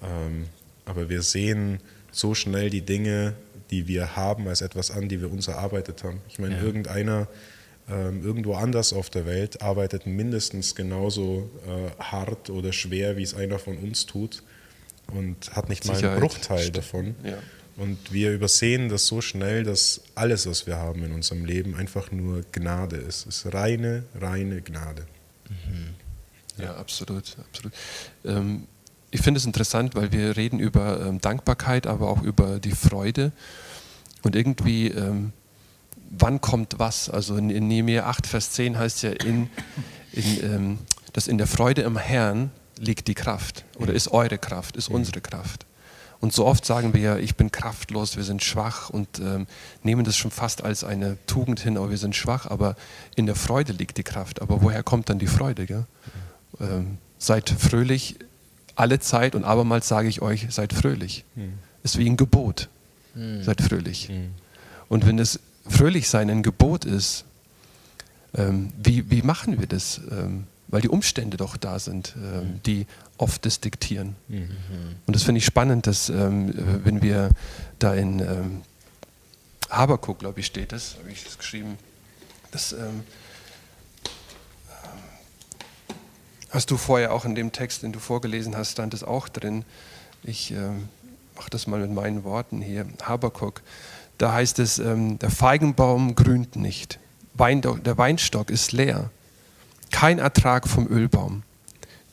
Ähm, 0.00 0.46
aber 0.84 1.08
wir 1.08 1.22
sehen 1.22 1.80
so 2.12 2.36
schnell 2.36 2.70
die 2.70 2.82
Dinge, 2.82 3.34
die 3.72 3.88
wir 3.88 4.14
haben, 4.14 4.46
als 4.46 4.60
etwas 4.60 4.92
an, 4.92 5.08
die 5.08 5.20
wir 5.20 5.32
uns 5.32 5.48
erarbeitet 5.48 6.04
haben. 6.04 6.20
Ich 6.28 6.38
meine, 6.38 6.54
ja. 6.54 6.62
irgendeiner 6.62 7.26
ähm, 7.88 8.24
irgendwo 8.24 8.54
anders 8.54 8.92
auf 8.92 9.10
der 9.10 9.26
Welt 9.26 9.60
arbeitet 9.60 10.06
mindestens 10.06 10.76
genauso 10.76 11.50
äh, 11.66 12.00
hart 12.00 12.48
oder 12.48 12.72
schwer, 12.72 13.16
wie 13.16 13.24
es 13.24 13.34
einer 13.34 13.58
von 13.58 13.76
uns 13.78 14.06
tut 14.06 14.44
und 15.12 15.54
hat 15.54 15.68
nicht 15.68 15.84
Sicherheit. 15.84 16.02
mal 16.02 16.10
einen 16.10 16.20
Bruchteil 16.20 16.70
davon. 16.70 17.14
Ja. 17.24 17.38
Und 17.76 18.12
wir 18.12 18.32
übersehen 18.32 18.88
das 18.88 19.06
so 19.06 19.20
schnell, 19.20 19.62
dass 19.62 20.00
alles, 20.14 20.46
was 20.46 20.66
wir 20.66 20.76
haben 20.76 21.04
in 21.04 21.12
unserem 21.12 21.44
Leben, 21.44 21.74
einfach 21.74 22.10
nur 22.10 22.42
Gnade 22.52 22.96
ist. 22.96 23.26
Es 23.26 23.44
ist 23.44 23.54
reine, 23.54 24.04
reine 24.18 24.62
Gnade. 24.62 25.04
Mhm. 25.48 25.94
Ja, 26.62 26.74
absolut. 26.76 27.36
absolut. 27.38 27.72
Ähm, 28.24 28.66
ich 29.10 29.20
finde 29.20 29.38
es 29.38 29.44
interessant, 29.44 29.94
weil 29.94 30.10
wir 30.10 30.36
reden 30.36 30.58
über 30.58 31.06
ähm, 31.06 31.20
Dankbarkeit, 31.20 31.86
aber 31.86 32.08
auch 32.08 32.22
über 32.22 32.58
die 32.60 32.72
Freude. 32.72 33.32
Und 34.22 34.34
irgendwie, 34.34 34.88
ähm, 34.88 35.32
wann 36.10 36.40
kommt 36.40 36.78
was? 36.78 37.10
Also 37.10 37.36
in, 37.36 37.50
in 37.50 37.68
Nehemiah 37.68 38.06
8, 38.06 38.26
Vers 38.26 38.52
10 38.52 38.78
heißt 38.78 39.02
ja, 39.02 39.10
in, 39.10 39.50
in, 40.12 40.44
ähm, 40.44 40.78
dass 41.12 41.28
in 41.28 41.36
der 41.36 41.46
Freude 41.46 41.82
im 41.82 41.98
Herrn 41.98 42.50
liegt 42.78 43.08
die 43.08 43.14
Kraft 43.14 43.64
oder 43.78 43.92
ist 43.92 44.08
eure 44.08 44.38
Kraft, 44.38 44.76
ist 44.76 44.88
unsere 44.88 45.20
Kraft. 45.20 45.66
Und 46.20 46.32
so 46.32 46.46
oft 46.46 46.64
sagen 46.64 46.94
wir 46.94 47.00
ja, 47.00 47.16
ich 47.18 47.36
bin 47.36 47.52
kraftlos, 47.52 48.16
wir 48.16 48.24
sind 48.24 48.42
schwach 48.42 48.88
und 48.90 49.18
ähm, 49.18 49.46
nehmen 49.82 50.04
das 50.04 50.16
schon 50.16 50.30
fast 50.30 50.64
als 50.64 50.82
eine 50.82 51.18
Tugend 51.26 51.60
hin, 51.60 51.76
aber 51.76 51.90
wir 51.90 51.98
sind 51.98 52.16
schwach, 52.16 52.46
aber 52.46 52.74
in 53.16 53.26
der 53.26 53.34
Freude 53.34 53.72
liegt 53.72 53.98
die 53.98 54.02
Kraft. 54.02 54.40
Aber 54.40 54.62
woher 54.62 54.82
kommt 54.82 55.10
dann 55.10 55.18
die 55.18 55.26
Freude? 55.26 55.86
Ähm, 56.58 56.98
seid 57.18 57.50
fröhlich 57.50 58.16
alle 58.76 58.98
Zeit 58.98 59.34
und 59.34 59.44
abermals 59.44 59.88
sage 59.88 60.08
ich 60.08 60.22
euch, 60.22 60.46
seid 60.50 60.72
fröhlich. 60.72 61.24
Mhm. 61.34 61.54
Ist 61.82 61.98
wie 61.98 62.08
ein 62.08 62.16
Gebot. 62.16 62.68
Mhm. 63.14 63.42
Seid 63.42 63.60
fröhlich. 63.60 64.08
Mhm. 64.08 64.30
Und 64.88 65.06
wenn 65.06 65.18
es 65.18 65.40
fröhlich 65.68 66.08
sein 66.08 66.30
ein 66.30 66.42
Gebot 66.42 66.84
ist, 66.84 67.24
ähm, 68.34 68.72
wie, 68.82 69.10
wie 69.10 69.22
machen 69.22 69.58
wir 69.60 69.66
das? 69.66 70.00
Ähm, 70.10 70.44
weil 70.68 70.80
die 70.80 70.88
Umstände 70.88 71.36
doch 71.36 71.56
da 71.56 71.78
sind, 71.78 72.14
ähm, 72.16 72.22
mhm. 72.22 72.62
die 72.64 72.86
oft 73.18 73.46
das 73.46 73.60
diktieren. 73.60 74.16
Mhm. 74.28 74.50
Und 75.06 75.16
das 75.16 75.22
finde 75.22 75.38
ich 75.38 75.44
spannend, 75.44 75.86
dass 75.86 76.08
ähm, 76.08 76.52
wenn 76.84 77.02
wir 77.02 77.30
da 77.78 77.94
in 77.94 78.20
ähm, 78.20 78.62
Habakuk, 79.70 80.18
glaube 80.18 80.40
ich, 80.40 80.46
steht 80.46 80.72
das, 80.72 80.96
habe 80.98 81.10
ich 81.10 81.24
das 81.24 81.38
geschrieben, 81.38 81.78
das 82.50 82.72
ähm, 82.72 83.02
hast 86.50 86.70
du 86.70 86.76
vorher 86.76 87.12
auch 87.12 87.24
in 87.24 87.34
dem 87.34 87.52
Text, 87.52 87.82
den 87.82 87.92
du 87.92 87.98
vorgelesen 87.98 88.56
hast, 88.56 88.72
stand 88.72 88.94
es 88.94 89.02
auch 89.02 89.28
drin. 89.28 89.64
Ich 90.22 90.50
ähm, 90.52 90.88
mache 91.36 91.50
das 91.50 91.66
mal 91.66 91.80
mit 91.80 91.92
meinen 91.92 92.24
Worten 92.24 92.60
hier. 92.60 92.86
Habakuk, 93.02 93.62
da 94.18 94.32
heißt 94.32 94.58
es, 94.58 94.78
ähm, 94.78 95.18
der 95.18 95.30
Feigenbaum 95.30 96.14
grünt 96.14 96.56
nicht, 96.56 96.98
der 97.38 97.98
Weinstock 97.98 98.50
ist 98.50 98.72
leer 98.72 99.10
kein 99.96 100.18
Ertrag 100.18 100.68
vom 100.68 100.86
Ölbaum. 100.88 101.42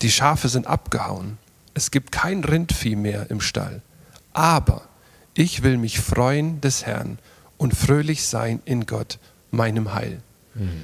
Die 0.03 0.09
Schafe 0.09 0.47
sind 0.47 0.67
abgehauen. 0.67 1.37
Es 1.73 1.91
gibt 1.91 2.13
kein 2.13 2.41
Rindvieh 2.45 2.95
mehr 2.95 3.29
im 3.29 3.41
Stall. 3.41 3.81
Aber 4.31 4.87
ich 5.33 5.63
will 5.63 5.75
mich 5.75 5.99
freuen 5.99 6.61
des 6.61 6.85
Herrn 6.85 7.19
und 7.57 7.75
fröhlich 7.75 8.23
sein 8.23 8.61
in 8.63 8.85
Gott, 8.85 9.19
meinem 9.51 9.93
Heil. 9.93 10.21
Mhm. 10.55 10.81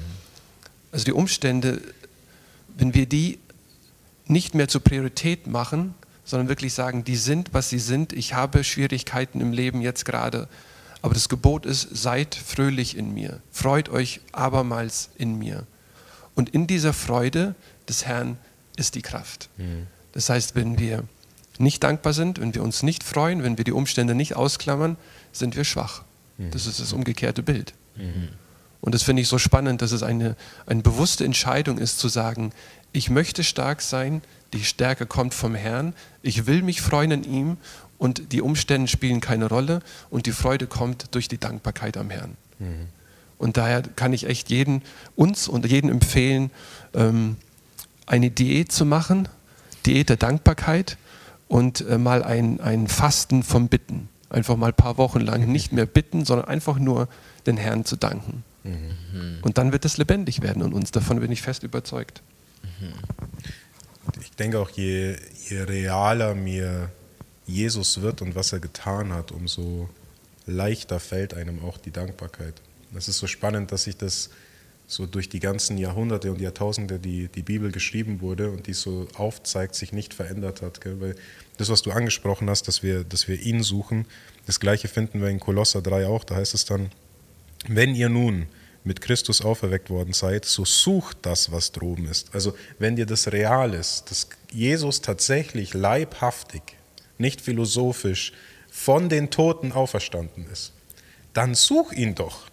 Also 0.92 1.06
die 1.06 1.14
Umstände, 1.14 1.82
wenn 2.76 2.94
wir 2.94 3.06
die 3.06 3.40
nicht 4.26 4.54
mehr 4.54 4.68
zur 4.68 4.84
Priorität 4.84 5.48
machen, 5.48 5.96
sondern 6.26 6.50
wirklich 6.50 6.74
sagen, 6.74 7.06
die 7.06 7.16
sind, 7.16 7.54
was 7.54 7.70
sie 7.70 7.80
sind. 7.80 8.12
Ich 8.12 8.34
habe 8.34 8.66
Schwierigkeiten 8.66 9.40
im 9.40 9.54
Leben 9.54 9.80
jetzt 9.80 10.04
gerade, 10.04 10.50
aber 11.02 11.14
das 11.14 11.30
Gebot 11.30 11.66
ist, 11.66 11.96
seid 11.96 12.36
fröhlich 12.36 12.98
in 12.98 13.14
mir, 13.14 13.40
freut 13.54 13.88
euch 13.88 14.20
abermals 14.34 15.12
in 15.18 15.40
mir. 15.40 15.66
Und 16.40 16.48
in 16.52 16.68
dieser 16.68 16.94
Freude 16.94 17.54
des 17.90 18.06
Herrn 18.06 18.38
ist 18.78 18.96
die 18.96 19.02
Kraft. 19.02 19.50
Mhm. 19.58 19.88
Das 20.14 20.30
heißt, 20.30 20.56
wenn 20.56 20.80
wir 20.80 21.04
nicht 21.58 21.84
dankbar 21.84 22.14
sind, 22.14 22.40
wenn 22.40 22.56
wir 22.56 22.64
uns 22.64 22.82
nicht 22.82 23.04
freuen, 23.04 23.44
wenn 23.44 23.58
wir 23.58 23.66
die 23.66 23.74
Umstände 23.74 24.16
nicht 24.16 24.38
ausklammern, 24.38 24.96
sind 25.34 25.58
wir 25.58 25.66
schwach. 25.66 26.04
Mhm. 26.38 26.52
Das 26.52 26.66
ist 26.66 26.80
das 26.80 26.94
umgekehrte 26.94 27.44
Bild. 27.44 27.74
Mhm. 27.98 28.30
Und 28.80 28.96
das 28.96 29.04
finde 29.04 29.22
ich 29.22 29.28
so 29.28 29.38
spannend, 29.38 29.82
dass 29.82 29.92
es 29.92 30.02
eine, 30.02 30.38
eine 30.66 30.82
bewusste 30.82 31.26
Entscheidung 31.26 31.78
ist, 31.78 32.00
zu 32.00 32.08
sagen, 32.08 32.54
ich 32.94 33.10
möchte 33.10 33.44
stark 33.44 33.82
sein, 33.82 34.22
die 34.54 34.64
Stärke 34.64 35.06
kommt 35.06 35.34
vom 35.34 35.56
Herrn, 35.56 35.94
ich 36.22 36.46
will 36.46 36.62
mich 36.62 36.80
freuen 36.80 37.12
in 37.12 37.24
ihm 37.26 37.58
und 37.98 38.32
die 38.32 38.42
Umstände 38.42 38.88
spielen 38.88 39.20
keine 39.20 39.50
Rolle 39.50 39.82
und 40.10 40.26
die 40.26 40.32
Freude 40.32 40.68
kommt 40.68 41.14
durch 41.16 41.28
die 41.28 41.38
Dankbarkeit 41.38 41.98
am 41.98 42.10
Herrn. 42.10 42.38
Mhm. 42.60 42.88
Und 43.40 43.58
daher 43.58 43.82
kann 43.82 44.14
ich 44.14 44.28
echt 44.28 44.52
jeden, 44.52 44.84
uns 45.16 45.48
und 45.48 45.66
jeden 45.66 45.90
empfehlen, 45.90 46.52
ähm, 46.94 47.38
eine 48.06 48.30
Diät 48.30 48.72
zu 48.72 48.86
machen, 48.86 49.28
Diät 49.86 50.10
der 50.10 50.18
Dankbarkeit 50.18 50.98
und 51.48 51.82
äh, 51.88 51.98
mal 51.98 52.24
ein, 52.24 52.60
ein 52.60 52.88
Fasten 52.88 53.42
vom 53.42 53.70
Bitten. 53.70 54.10
Einfach 54.30 54.58
mal 54.58 54.68
ein 54.68 54.76
paar 54.76 54.98
Wochen 54.98 55.22
lang 55.22 55.52
nicht 55.52 55.72
mehr 55.72 55.88
bitten, 55.88 56.26
sondern 56.26 56.48
einfach 56.48 56.78
nur 56.78 57.08
den 57.48 57.58
Herrn 57.58 57.86
zu 57.86 57.96
danken. 57.96 58.44
Mhm. 58.64 59.40
Und 59.42 59.58
dann 59.58 59.72
wird 59.72 59.86
es 59.86 59.98
lebendig 59.98 60.42
werden 60.42 60.62
in 60.62 60.74
uns. 60.74 60.92
Davon 60.92 61.20
bin 61.20 61.32
ich 61.32 61.42
fest 61.42 61.64
überzeugt. 61.64 62.22
Mhm. 62.64 62.94
Ich 64.22 64.32
denke 64.32 64.60
auch, 64.60 64.70
je, 64.70 65.16
je 65.48 65.62
realer 65.62 66.36
mir 66.36 66.92
Jesus 67.46 68.02
wird 68.02 68.22
und 68.22 68.36
was 68.36 68.54
er 68.54 68.60
getan 68.60 69.14
hat, 69.14 69.32
umso 69.32 69.90
leichter 70.46 71.00
fällt 71.00 71.34
einem 71.34 71.64
auch 71.64 71.78
die 71.78 71.92
Dankbarkeit. 71.92 72.62
Das 72.94 73.08
ist 73.08 73.18
so 73.18 73.28
spannend, 73.28 73.72
dass 73.72 73.84
sich 73.84 73.98
das 73.98 74.30
so 74.88 75.06
durch 75.06 75.30
die 75.30 75.40
ganzen 75.40 75.78
Jahrhunderte 75.78 76.32
und 76.32 76.42
Jahrtausende, 76.42 76.98
die 76.98 77.28
die 77.28 77.44
Bibel 77.44 77.72
geschrieben 77.72 78.22
wurde 78.22 78.50
und 78.50 78.66
die 78.66 78.74
so 78.74 79.08
aufzeigt, 79.14 79.76
sich 79.76 79.94
nicht 79.94 80.16
verändert 80.16 80.64
hat. 80.64 80.82
Gell? 80.82 81.00
Weil 81.00 81.16
das, 81.58 81.70
was 81.70 81.84
du 81.84 81.92
angesprochen 81.92 82.50
hast, 82.50 82.68
dass 82.68 82.82
wir, 82.82 83.04
dass 83.04 83.28
wir 83.28 83.40
ihn 83.40 83.62
suchen, 83.62 84.06
das 84.48 84.60
gleiche 84.60 84.88
finden 84.88 85.22
wir 85.22 85.30
in 85.30 85.40
Kolosser 85.40 85.84
3 85.84 86.08
auch. 86.08 86.24
Da 86.24 86.36
heißt 86.36 86.56
es 86.56 86.66
dann, 86.66 86.90
wenn 87.68 87.94
ihr 87.94 88.10
nun 88.10 88.48
mit 88.84 89.02
Christus 89.02 89.42
auferweckt 89.42 89.92
worden 89.92 90.14
seid, 90.14 90.46
so 90.46 90.66
sucht 90.66 91.18
das, 91.22 91.52
was 91.52 91.72
droben 91.72 92.08
ist. 92.08 92.34
Also 92.34 92.56
wenn 92.80 92.96
dir 92.96 93.06
das 93.06 93.32
real 93.32 93.76
ist, 93.76 94.10
dass 94.10 94.30
Jesus 94.52 95.02
tatsächlich 95.02 95.76
leibhaftig, 95.76 96.64
nicht 97.20 97.42
philosophisch, 97.42 98.34
von 98.72 99.10
den 99.10 99.30
Toten 99.30 99.72
auferstanden 99.72 100.48
ist, 100.52 100.74
dann 101.34 101.54
such 101.54 101.92
ihn 101.92 102.16
doch. 102.16 102.48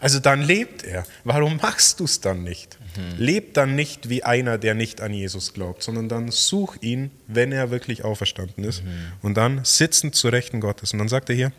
Also 0.00 0.20
dann 0.20 0.42
lebt 0.42 0.84
er. 0.84 1.04
Warum 1.24 1.56
machst 1.56 2.00
du 2.00 2.04
es 2.04 2.20
dann 2.20 2.44
nicht? 2.44 2.78
Mhm. 2.96 3.18
Leb 3.18 3.54
dann 3.54 3.74
nicht 3.74 4.08
wie 4.08 4.22
einer, 4.22 4.58
der 4.58 4.74
nicht 4.74 5.00
an 5.00 5.12
Jesus 5.12 5.54
glaubt, 5.54 5.82
sondern 5.82 6.08
dann 6.08 6.30
such 6.30 6.76
ihn, 6.80 7.10
wenn 7.26 7.52
er 7.52 7.70
wirklich 7.70 8.04
auferstanden 8.04 8.64
ist. 8.64 8.84
Mhm. 8.84 9.12
Und 9.22 9.34
dann 9.34 9.64
sitzend 9.64 10.14
zu 10.14 10.28
Rechten 10.28 10.60
Gottes. 10.60 10.92
Und 10.92 10.98
dann 11.00 11.08
sagt 11.08 11.30
er 11.30 11.36
hier, 11.36 11.52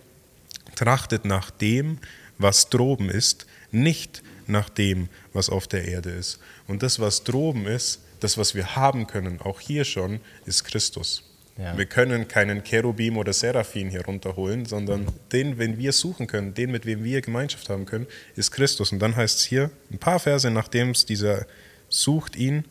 trachtet 0.75 1.25
nach 1.25 1.51
dem, 1.51 1.99
was 2.37 2.69
droben 2.69 3.09
ist, 3.09 3.45
nicht 3.71 4.23
nach 4.47 4.69
dem, 4.69 5.09
was 5.33 5.49
auf 5.49 5.67
der 5.67 5.85
Erde 5.85 6.09
ist. 6.09 6.39
Und 6.67 6.83
das, 6.83 6.99
was 6.99 7.23
droben 7.23 7.67
ist, 7.67 7.99
das, 8.19 8.37
was 8.37 8.55
wir 8.55 8.75
haben 8.75 9.07
können, 9.07 9.39
auch 9.41 9.59
hier 9.59 9.85
schon, 9.85 10.19
ist 10.45 10.63
Christus. 10.63 11.23
Ja. 11.59 11.77
Wir 11.77 11.85
können 11.85 12.29
keinen 12.29 12.63
Cherubim 12.63 13.17
oder 13.17 13.33
Seraphim 13.33 13.89
hier 13.89 14.05
runterholen, 14.05 14.65
sondern 14.65 15.07
den, 15.33 15.57
wenn 15.57 15.77
wir 15.77 15.91
suchen 15.91 16.25
können, 16.25 16.53
den, 16.53 16.71
mit 16.71 16.85
wem 16.85 17.03
wir 17.03 17.19
Gemeinschaft 17.19 17.67
haben 17.67 17.85
können, 17.85 18.07
ist 18.37 18.51
Christus. 18.51 18.93
Und 18.93 18.99
dann 18.99 19.15
heißt 19.15 19.39
es 19.39 19.45
hier, 19.45 19.69
ein 19.91 19.97
paar 19.99 20.19
Verse, 20.19 20.49
nachdem 20.49 20.91
es 20.91 21.05
dieser 21.05 21.45
sucht 21.89 22.37
ihn, 22.37 22.63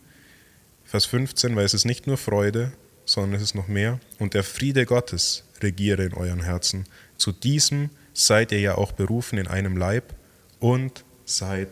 Vers 0.85 1.05
15, 1.05 1.55
weil 1.55 1.67
es 1.67 1.75
ist 1.75 1.85
nicht 1.85 2.07
nur 2.07 2.17
Freude, 2.17 2.73
sondern 3.05 3.35
es 3.35 3.43
ist 3.43 3.55
noch 3.55 3.69
mehr. 3.69 4.01
Und 4.19 4.33
der 4.33 4.43
Friede 4.43 4.87
Gottes 4.87 5.45
regiere 5.61 6.05
in 6.05 6.15
euren 6.15 6.43
Herzen. 6.43 6.87
Zu 7.19 7.33
diesem 7.33 7.91
seid 8.15 8.53
ihr 8.53 8.61
ja 8.61 8.77
auch 8.77 8.93
berufen 8.93 9.39
in 9.39 9.49
einem 9.49 9.77
Leib 9.77 10.15
und 10.61 11.05
seid 11.27 11.69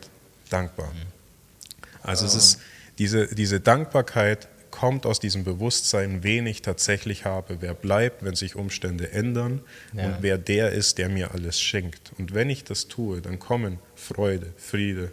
dankbar. 0.51 0.91
Also 2.03 2.27
es 2.27 2.35
ist 2.35 2.59
diese, 2.99 3.33
diese 3.33 3.59
Dankbarkeit 3.59 4.47
kommt 4.77 5.07
aus 5.07 5.19
diesem 5.19 5.43
Bewusstsein, 5.43 6.21
wen 6.21 6.45
ich 6.45 6.61
tatsächlich 6.61 7.25
habe, 7.25 7.57
wer 7.61 7.73
bleibt, 7.73 8.23
wenn 8.23 8.35
sich 8.35 8.55
Umstände 8.55 9.11
ändern 9.11 9.61
ja. 9.91 10.05
und 10.05 10.17
wer 10.21 10.37
der 10.37 10.71
ist, 10.71 10.99
der 10.99 11.09
mir 11.09 11.31
alles 11.31 11.59
schenkt. 11.59 12.11
Und 12.19 12.35
wenn 12.35 12.51
ich 12.51 12.63
das 12.63 12.87
tue, 12.87 13.19
dann 13.19 13.39
kommen 13.39 13.79
Freude, 13.95 14.53
Friede 14.55 15.09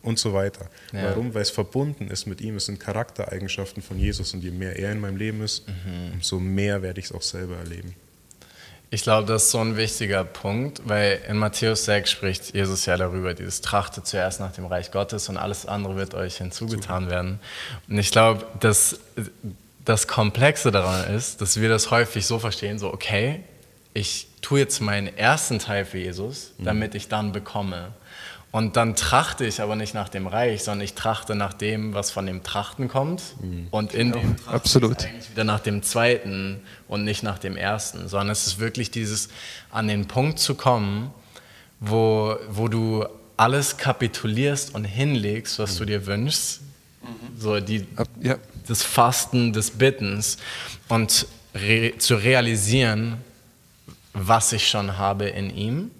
und 0.00 0.18
so 0.18 0.32
weiter. 0.32 0.70
Ja. 0.94 1.10
Warum? 1.10 1.34
Weil 1.34 1.42
es 1.42 1.50
verbunden 1.50 2.08
ist 2.08 2.24
mit 2.24 2.40
ihm. 2.40 2.56
Es 2.56 2.64
sind 2.64 2.80
Charaktereigenschaften 2.80 3.82
von 3.82 3.98
Jesus 3.98 4.32
und 4.32 4.42
je 4.42 4.50
mehr 4.50 4.78
er 4.78 4.92
in 4.92 5.00
meinem 5.00 5.18
Leben 5.18 5.42
ist, 5.42 5.68
mhm. 5.68 6.14
umso 6.14 6.40
mehr 6.40 6.80
werde 6.80 6.98
ich 6.98 7.06
es 7.06 7.12
auch 7.12 7.20
selber 7.20 7.58
erleben. 7.58 7.94
Ich 8.92 9.04
glaube, 9.04 9.26
das 9.26 9.44
ist 9.44 9.52
so 9.52 9.58
ein 9.58 9.78
wichtiger 9.78 10.22
Punkt, 10.22 10.82
weil 10.84 11.22
in 11.26 11.38
Matthäus 11.38 11.86
6 11.86 12.10
spricht 12.10 12.54
Jesus 12.54 12.84
ja 12.84 12.98
darüber, 12.98 13.32
dieses 13.32 13.62
Trachte 13.62 14.02
zuerst 14.02 14.38
nach 14.38 14.52
dem 14.52 14.66
Reich 14.66 14.90
Gottes 14.90 15.30
und 15.30 15.38
alles 15.38 15.64
andere 15.64 15.96
wird 15.96 16.12
euch 16.12 16.36
hinzugetan 16.36 17.08
werden. 17.08 17.40
Und 17.88 17.96
ich 17.96 18.10
glaube, 18.10 18.44
dass 18.60 19.00
das 19.82 20.06
Komplexe 20.08 20.70
daran 20.70 21.14
ist, 21.14 21.40
dass 21.40 21.58
wir 21.58 21.70
das 21.70 21.90
häufig 21.90 22.26
so 22.26 22.38
verstehen, 22.38 22.78
so 22.78 22.92
okay, 22.92 23.40
ich 23.94 24.28
tue 24.42 24.58
jetzt 24.58 24.80
meinen 24.80 25.16
ersten 25.16 25.58
Teil 25.58 25.86
für 25.86 25.96
Jesus, 25.96 26.52
mhm. 26.58 26.64
damit 26.64 26.94
ich 26.94 27.08
dann 27.08 27.32
bekomme. 27.32 27.94
Und 28.52 28.76
dann 28.76 28.94
trachte 28.94 29.46
ich 29.46 29.62
aber 29.62 29.76
nicht 29.76 29.94
nach 29.94 30.10
dem 30.10 30.26
Reich, 30.26 30.62
sondern 30.62 30.84
ich 30.84 30.92
trachte 30.92 31.34
nach 31.34 31.54
dem, 31.54 31.94
was 31.94 32.10
von 32.10 32.26
dem 32.26 32.42
Trachten 32.42 32.86
kommt. 32.86 33.22
Mhm. 33.40 33.68
Und 33.70 33.94
in 33.94 34.12
genau. 34.12 34.22
dem 34.22 34.36
Trachten 34.36 34.54
Absolut. 34.54 35.04
eigentlich 35.04 35.30
wieder 35.30 35.44
nach 35.44 35.60
dem 35.60 35.82
zweiten 35.82 36.60
und 36.86 37.02
nicht 37.02 37.22
nach 37.22 37.38
dem 37.38 37.56
ersten, 37.56 38.08
sondern 38.08 38.28
es 38.28 38.46
ist 38.46 38.58
wirklich 38.58 38.90
dieses, 38.90 39.30
an 39.70 39.88
den 39.88 40.06
Punkt 40.06 40.38
zu 40.38 40.54
kommen, 40.54 41.12
wo, 41.80 42.36
wo 42.50 42.68
du 42.68 43.06
alles 43.38 43.78
kapitulierst 43.78 44.74
und 44.74 44.84
hinlegst, 44.84 45.58
was 45.58 45.74
mhm. 45.74 45.78
du 45.78 45.84
dir 45.86 46.06
wünschst. 46.06 46.60
Mhm. 47.02 47.40
So 47.40 47.58
die, 47.58 47.86
ja. 48.20 48.36
das 48.68 48.82
Fasten 48.82 49.54
des 49.54 49.70
Bittens 49.70 50.36
und 50.88 51.26
re 51.54 51.94
zu 51.96 52.16
realisieren, 52.16 53.16
was 54.12 54.52
ich 54.52 54.68
schon 54.68 54.98
habe 54.98 55.30
in 55.30 55.48
ihm 55.56 55.90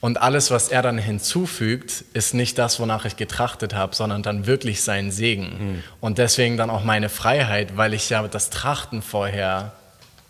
und 0.00 0.20
alles, 0.22 0.50
was 0.50 0.68
er 0.68 0.82
dann 0.82 0.96
hinzufügt, 0.96 2.04
ist 2.12 2.32
nicht 2.32 2.56
das, 2.58 2.78
wonach 2.78 3.04
ich 3.04 3.16
getrachtet 3.16 3.74
habe, 3.74 3.96
sondern 3.96 4.22
dann 4.22 4.46
wirklich 4.46 4.82
sein 4.82 5.10
Segen. 5.10 5.42
Mhm. 5.42 5.82
Und 6.00 6.18
deswegen 6.18 6.56
dann 6.56 6.70
auch 6.70 6.84
meine 6.84 7.08
Freiheit, 7.08 7.76
weil 7.76 7.94
ich 7.94 8.08
ja 8.08 8.26
das 8.28 8.50
Trachten 8.50 9.02
vorher 9.02 9.72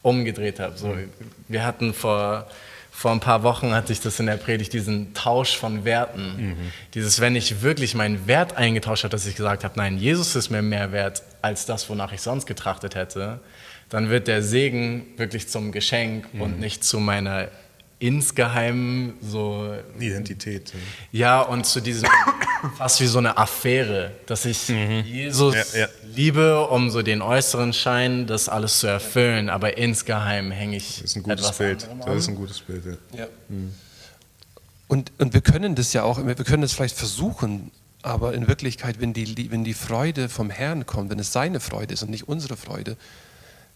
umgedreht 0.01 0.59
habe. 0.59 0.77
So, 0.79 0.89
mhm. 0.89 1.11
Wir 1.49 1.67
hatten 1.67 1.93
vor, 1.93 2.47
vor 2.91 3.11
ein 3.11 3.21
paar 3.21 3.43
Wochen, 3.43 3.75
hatte 3.75 3.93
ich 3.93 4.01
das 4.01 4.19
in 4.19 4.27
der 4.27 4.39
Predigt, 4.39 4.73
diesen 4.73 5.13
Tausch 5.13 5.59
von 5.59 5.85
Werten. 5.85 6.37
Mhm. 6.39 6.57
Dieses, 6.95 7.21
wenn 7.21 7.37
ich 7.37 7.61
wirklich 7.61 7.95
meinen 7.95 8.27
Wert 8.27 8.57
eingetauscht 8.57 9.05
habe, 9.05 9.13
dass 9.13 9.27
ich 9.27 9.37
gesagt 9.37 9.65
habe, 9.65 9.75
nein, 9.77 9.99
Jesus 9.99 10.35
ist 10.35 10.49
mir 10.49 10.63
mehr 10.63 10.93
wert 10.93 11.23
als 11.43 11.67
das, 11.67 11.91
wonach 11.91 12.13
ich 12.13 12.23
sonst 12.23 12.47
getrachtet 12.47 12.95
hätte, 12.95 13.41
dann 13.91 14.09
wird 14.09 14.29
der 14.29 14.43
Segen 14.43 15.07
wirklich 15.19 15.49
zum 15.49 15.73
Geschenk 15.73 16.27
und 16.39 16.55
mhm. 16.55 16.61
nicht 16.61 16.85
zu 16.85 17.01
meiner 17.01 17.49
insgeheim 17.99 19.15
so. 19.21 19.75
Identität. 19.99 20.73
Ja, 21.13 21.43
und 21.43 21.67
zu 21.67 21.81
diesem 21.81 22.09
fast 22.79 23.01
wie 23.01 23.07
so 23.07 23.19
eine 23.19 23.37
Affäre, 23.37 24.13
dass 24.27 24.45
ich 24.45 24.69
mhm. 24.69 25.05
Jesus 25.05 25.55
ja, 25.55 25.81
ja. 25.81 25.89
liebe, 26.15 26.67
um 26.69 26.91
so 26.91 27.03
den 27.03 27.23
äußeren 27.23 27.73
Schein, 27.73 28.27
das 28.27 28.49
alles 28.49 28.79
zu 28.81 28.87
erfüllen, 28.87 29.49
aber 29.51 29.79
insgeheim 29.79 30.51
hänge 30.51 30.77
ich. 30.77 31.01
Das 31.03 31.11
ist 31.11 31.17
ein 31.17 31.23
gutes 31.23 31.53
Bild. 31.53 31.89
Das 32.05 32.17
ist 32.17 32.29
ein 32.29 32.37
gutes 32.37 32.61
Bild, 32.61 32.85
ja. 32.85 33.19
ja. 33.19 33.27
Mhm. 33.49 33.73
Und, 34.89 35.13
und 35.19 35.35
wir 35.35 35.43
können 35.43 35.75
das 35.75 35.93
ja 35.93 36.03
auch, 36.03 36.25
wir 36.25 36.35
können 36.35 36.63
das 36.63 36.73
vielleicht 36.73 36.97
versuchen, 36.97 37.71
aber 38.03 38.33
in 38.33 38.49
Wirklichkeit, 38.49 39.01
wenn 39.01 39.13
die, 39.13 39.51
wenn 39.51 39.65
die 39.65 39.75
Freude 39.75 40.29
vom 40.29 40.51
Herrn 40.51 40.87
kommt, 40.87 41.11
wenn 41.11 41.19
es 41.19 41.33
seine 41.33 41.61
Freude 41.61 41.93
ist 41.93 42.03
und 42.03 42.11
nicht 42.11 42.27
unsere 42.27 42.57
Freude, 42.57 42.97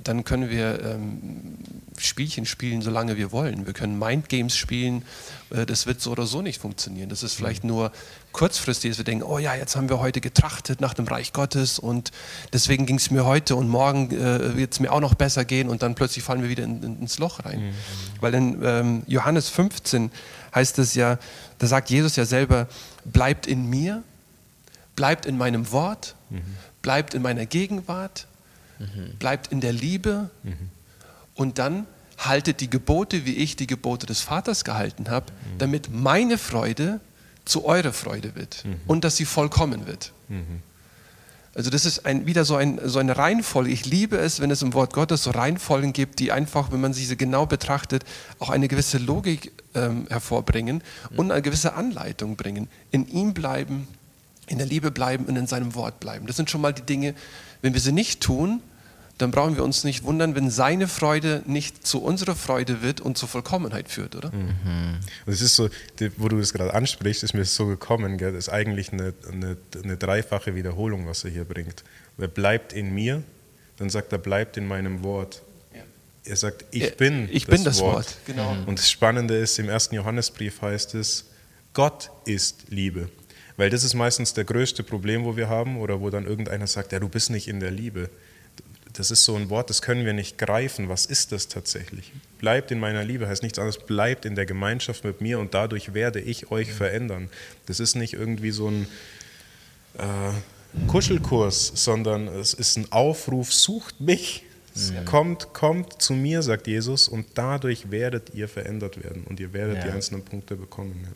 dann 0.04 0.24
können 0.24 0.50
wir 0.50 0.82
ähm, 0.84 1.58
Spielchen 1.98 2.46
spielen, 2.46 2.82
solange 2.82 3.16
wir 3.16 3.32
wollen. 3.32 3.66
Wir 3.66 3.72
können 3.72 3.98
Mindgames 3.98 4.56
spielen. 4.56 5.04
Äh, 5.50 5.66
das 5.66 5.86
wird 5.86 6.00
so 6.00 6.10
oder 6.10 6.26
so 6.26 6.42
nicht 6.42 6.60
funktionieren. 6.60 7.08
Das 7.08 7.22
ist 7.22 7.34
vielleicht 7.34 7.64
mhm. 7.64 7.70
nur 7.70 7.92
kurzfristig, 8.32 8.90
dass 8.90 8.98
wir 8.98 9.04
denken, 9.04 9.24
oh 9.24 9.38
ja, 9.38 9.54
jetzt 9.54 9.76
haben 9.76 9.88
wir 9.88 10.00
heute 10.00 10.20
getrachtet 10.20 10.80
nach 10.80 10.94
dem 10.94 11.06
Reich 11.06 11.32
Gottes 11.32 11.78
und 11.78 12.10
deswegen 12.52 12.86
ging 12.86 12.96
es 12.96 13.10
mir 13.10 13.24
heute 13.24 13.56
und 13.56 13.68
morgen 13.68 14.10
äh, 14.10 14.56
wird 14.56 14.72
es 14.72 14.80
mir 14.80 14.90
auch 14.90 15.00
noch 15.00 15.14
besser 15.14 15.44
gehen 15.44 15.68
und 15.68 15.82
dann 15.82 15.94
plötzlich 15.94 16.24
fallen 16.24 16.42
wir 16.42 16.48
wieder 16.48 16.64
in, 16.64 16.82
in, 16.82 17.00
ins 17.00 17.18
Loch 17.18 17.44
rein. 17.44 17.60
Mhm. 17.60 17.72
Weil 18.20 18.34
in 18.34 18.62
ähm, 18.62 19.02
Johannes 19.06 19.48
15 19.50 20.10
heißt 20.54 20.78
es 20.78 20.94
ja, 20.94 21.18
da 21.58 21.66
sagt 21.66 21.90
Jesus 21.90 22.16
ja 22.16 22.24
selber, 22.24 22.68
bleibt 23.04 23.46
in 23.46 23.68
mir, 23.68 24.02
bleibt 24.96 25.26
in 25.26 25.36
meinem 25.36 25.70
Wort, 25.72 26.14
mhm. 26.30 26.42
bleibt 26.80 27.14
in 27.14 27.22
meiner 27.22 27.46
Gegenwart 27.46 28.26
mhm. 28.82 29.16
bleibt 29.18 29.52
in 29.52 29.60
der 29.60 29.72
Liebe 29.72 30.30
mhm. 30.42 30.70
und 31.34 31.58
dann 31.58 31.86
haltet 32.18 32.60
die 32.60 32.70
Gebote, 32.70 33.24
wie 33.24 33.36
ich 33.36 33.56
die 33.56 33.66
Gebote 33.66 34.06
des 34.06 34.20
Vaters 34.20 34.64
gehalten 34.64 35.10
habe, 35.10 35.26
mhm. 35.32 35.58
damit 35.58 35.90
meine 35.92 36.38
Freude 36.38 37.00
zu 37.44 37.64
eurer 37.64 37.92
Freude 37.92 38.36
wird 38.36 38.64
und 38.86 39.02
dass 39.04 39.16
sie 39.16 39.24
vollkommen 39.24 39.86
wird. 39.86 40.12
Also 41.54 41.68
das 41.68 41.84
ist 41.84 42.06
ein, 42.06 42.24
wieder 42.26 42.44
so, 42.44 42.56
ein, 42.56 42.80
so 42.84 42.98
eine 42.98 43.16
Reihenfolge. 43.18 43.70
Ich 43.70 43.84
liebe 43.84 44.16
es, 44.16 44.40
wenn 44.40 44.50
es 44.50 44.62
im 44.62 44.72
Wort 44.72 44.94
Gottes 44.94 45.24
so 45.24 45.30
Reihenfolgen 45.30 45.92
gibt, 45.92 46.18
die 46.18 46.32
einfach, 46.32 46.72
wenn 46.72 46.80
man 46.80 46.94
sie 46.94 47.14
genau 47.16 47.44
betrachtet, 47.44 48.04
auch 48.38 48.48
eine 48.48 48.68
gewisse 48.68 48.96
Logik 48.96 49.52
ähm, 49.74 50.06
hervorbringen 50.08 50.82
und 51.14 51.30
eine 51.30 51.42
gewisse 51.42 51.74
Anleitung 51.74 52.36
bringen. 52.36 52.68
In 52.90 53.06
ihm 53.06 53.34
bleiben, 53.34 53.86
in 54.46 54.58
der 54.58 54.66
Liebe 54.66 54.90
bleiben 54.90 55.26
und 55.26 55.36
in 55.36 55.46
seinem 55.46 55.74
Wort 55.74 56.00
bleiben. 56.00 56.26
Das 56.26 56.36
sind 56.36 56.48
schon 56.48 56.62
mal 56.62 56.72
die 56.72 56.82
Dinge, 56.82 57.14
wenn 57.60 57.74
wir 57.74 57.80
sie 57.80 57.92
nicht 57.92 58.22
tun, 58.22 58.62
dann 59.22 59.30
brauchen 59.30 59.56
wir 59.56 59.62
uns 59.62 59.84
nicht 59.84 60.02
wundern, 60.02 60.34
wenn 60.34 60.50
seine 60.50 60.88
Freude 60.88 61.42
nicht 61.46 61.86
zu 61.86 62.02
unserer 62.02 62.34
Freude 62.34 62.82
wird 62.82 63.00
und 63.00 63.16
zur 63.16 63.28
Vollkommenheit 63.28 63.88
führt, 63.88 64.16
oder? 64.16 64.32
Mhm. 64.32 64.98
Und 65.24 65.32
es 65.32 65.40
ist 65.40 65.54
so, 65.54 65.68
wo 66.16 66.28
du 66.28 66.38
das 66.38 66.52
gerade 66.52 66.74
ansprichst, 66.74 67.22
ist 67.22 67.32
mir 67.32 67.44
so 67.44 67.66
gekommen, 67.66 68.18
gell? 68.18 68.32
das 68.32 68.48
ist 68.48 68.52
eigentlich 68.52 68.92
eine, 68.92 69.14
eine, 69.30 69.56
eine 69.82 69.96
dreifache 69.96 70.56
Wiederholung, 70.56 71.06
was 71.06 71.24
er 71.24 71.30
hier 71.30 71.44
bringt. 71.44 71.84
Er 72.18 72.26
bleibt 72.26 72.72
in 72.72 72.92
mir, 72.92 73.22
dann 73.76 73.90
sagt 73.90 74.12
er, 74.12 74.18
bleibt 74.18 74.56
in 74.56 74.66
meinem 74.66 75.04
Wort. 75.04 75.42
Er 76.24 76.36
sagt, 76.36 76.64
ich 76.72 76.96
bin, 76.96 77.28
ich 77.32 77.46
das, 77.46 77.54
bin 77.54 77.64
das 77.64 77.80
Wort. 77.80 77.94
Wort. 77.94 78.16
Genau. 78.26 78.56
Und 78.66 78.78
das 78.78 78.90
Spannende 78.90 79.36
ist, 79.36 79.58
im 79.58 79.68
ersten 79.68 79.94
Johannesbrief 79.94 80.62
heißt 80.62 80.94
es, 80.96 81.26
Gott 81.74 82.10
ist 82.24 82.64
Liebe. 82.68 83.08
Weil 83.56 83.70
das 83.70 83.84
ist 83.84 83.94
meistens 83.94 84.34
der 84.34 84.44
größte 84.44 84.82
Problem, 84.82 85.24
wo 85.24 85.36
wir 85.36 85.48
haben, 85.48 85.78
oder 85.78 86.00
wo 86.00 86.10
dann 86.10 86.26
irgendeiner 86.26 86.66
sagt, 86.66 86.92
ja, 86.92 86.98
du 86.98 87.08
bist 87.08 87.30
nicht 87.30 87.48
in 87.48 87.60
der 87.60 87.70
Liebe 87.70 88.10
das 88.92 89.10
ist 89.10 89.24
so 89.24 89.36
ein 89.36 89.50
Wort, 89.50 89.70
das 89.70 89.82
können 89.82 90.04
wir 90.04 90.12
nicht 90.12 90.38
greifen. 90.38 90.88
Was 90.88 91.06
ist 91.06 91.32
das 91.32 91.48
tatsächlich? 91.48 92.12
Bleibt 92.38 92.70
in 92.70 92.80
meiner 92.80 93.04
Liebe 93.04 93.28
heißt 93.28 93.42
nichts 93.42 93.58
anderes, 93.58 93.78
bleibt 93.78 94.24
in 94.24 94.34
der 94.34 94.46
Gemeinschaft 94.46 95.04
mit 95.04 95.20
mir 95.20 95.38
und 95.38 95.54
dadurch 95.54 95.94
werde 95.94 96.20
ich 96.20 96.50
euch 96.50 96.72
verändern. 96.72 97.28
Das 97.66 97.80
ist 97.80 97.94
nicht 97.94 98.14
irgendwie 98.14 98.50
so 98.50 98.68
ein 98.68 98.86
äh, 99.98 100.86
Kuschelkurs, 100.88 101.72
sondern 101.74 102.28
es 102.28 102.54
ist 102.54 102.76
ein 102.76 102.90
Aufruf, 102.90 103.52
sucht 103.52 104.00
mich. 104.00 104.44
Ja. 104.74 105.02
Kommt, 105.04 105.52
kommt 105.52 106.00
zu 106.00 106.14
mir, 106.14 106.42
sagt 106.42 106.66
Jesus, 106.66 107.06
und 107.06 107.26
dadurch 107.34 107.90
werdet 107.90 108.34
ihr 108.34 108.48
verändert 108.48 109.02
werden 109.04 109.24
und 109.24 109.38
ihr 109.38 109.52
werdet 109.52 109.76
ja. 109.78 109.84
die 109.84 109.90
einzelnen 109.90 110.24
Punkte 110.24 110.56
bekommen. 110.56 110.98
Ja. 111.02 111.10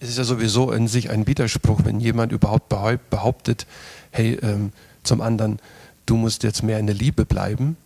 Es 0.00 0.08
ist 0.10 0.18
ja 0.18 0.24
sowieso 0.24 0.72
in 0.72 0.88
sich 0.88 1.08
ein 1.08 1.26
Widerspruch, 1.26 1.80
wenn 1.84 2.00
jemand 2.00 2.32
überhaupt 2.32 2.68
behauptet, 2.68 3.66
hey, 4.10 4.38
ähm, 4.42 4.72
zum 5.04 5.20
anderen, 5.20 5.60
du 6.06 6.16
musst 6.16 6.42
jetzt 6.42 6.62
mehr 6.62 6.78
in 6.78 6.86
der 6.86 6.94
Liebe 6.94 7.24
bleiben, 7.24 7.76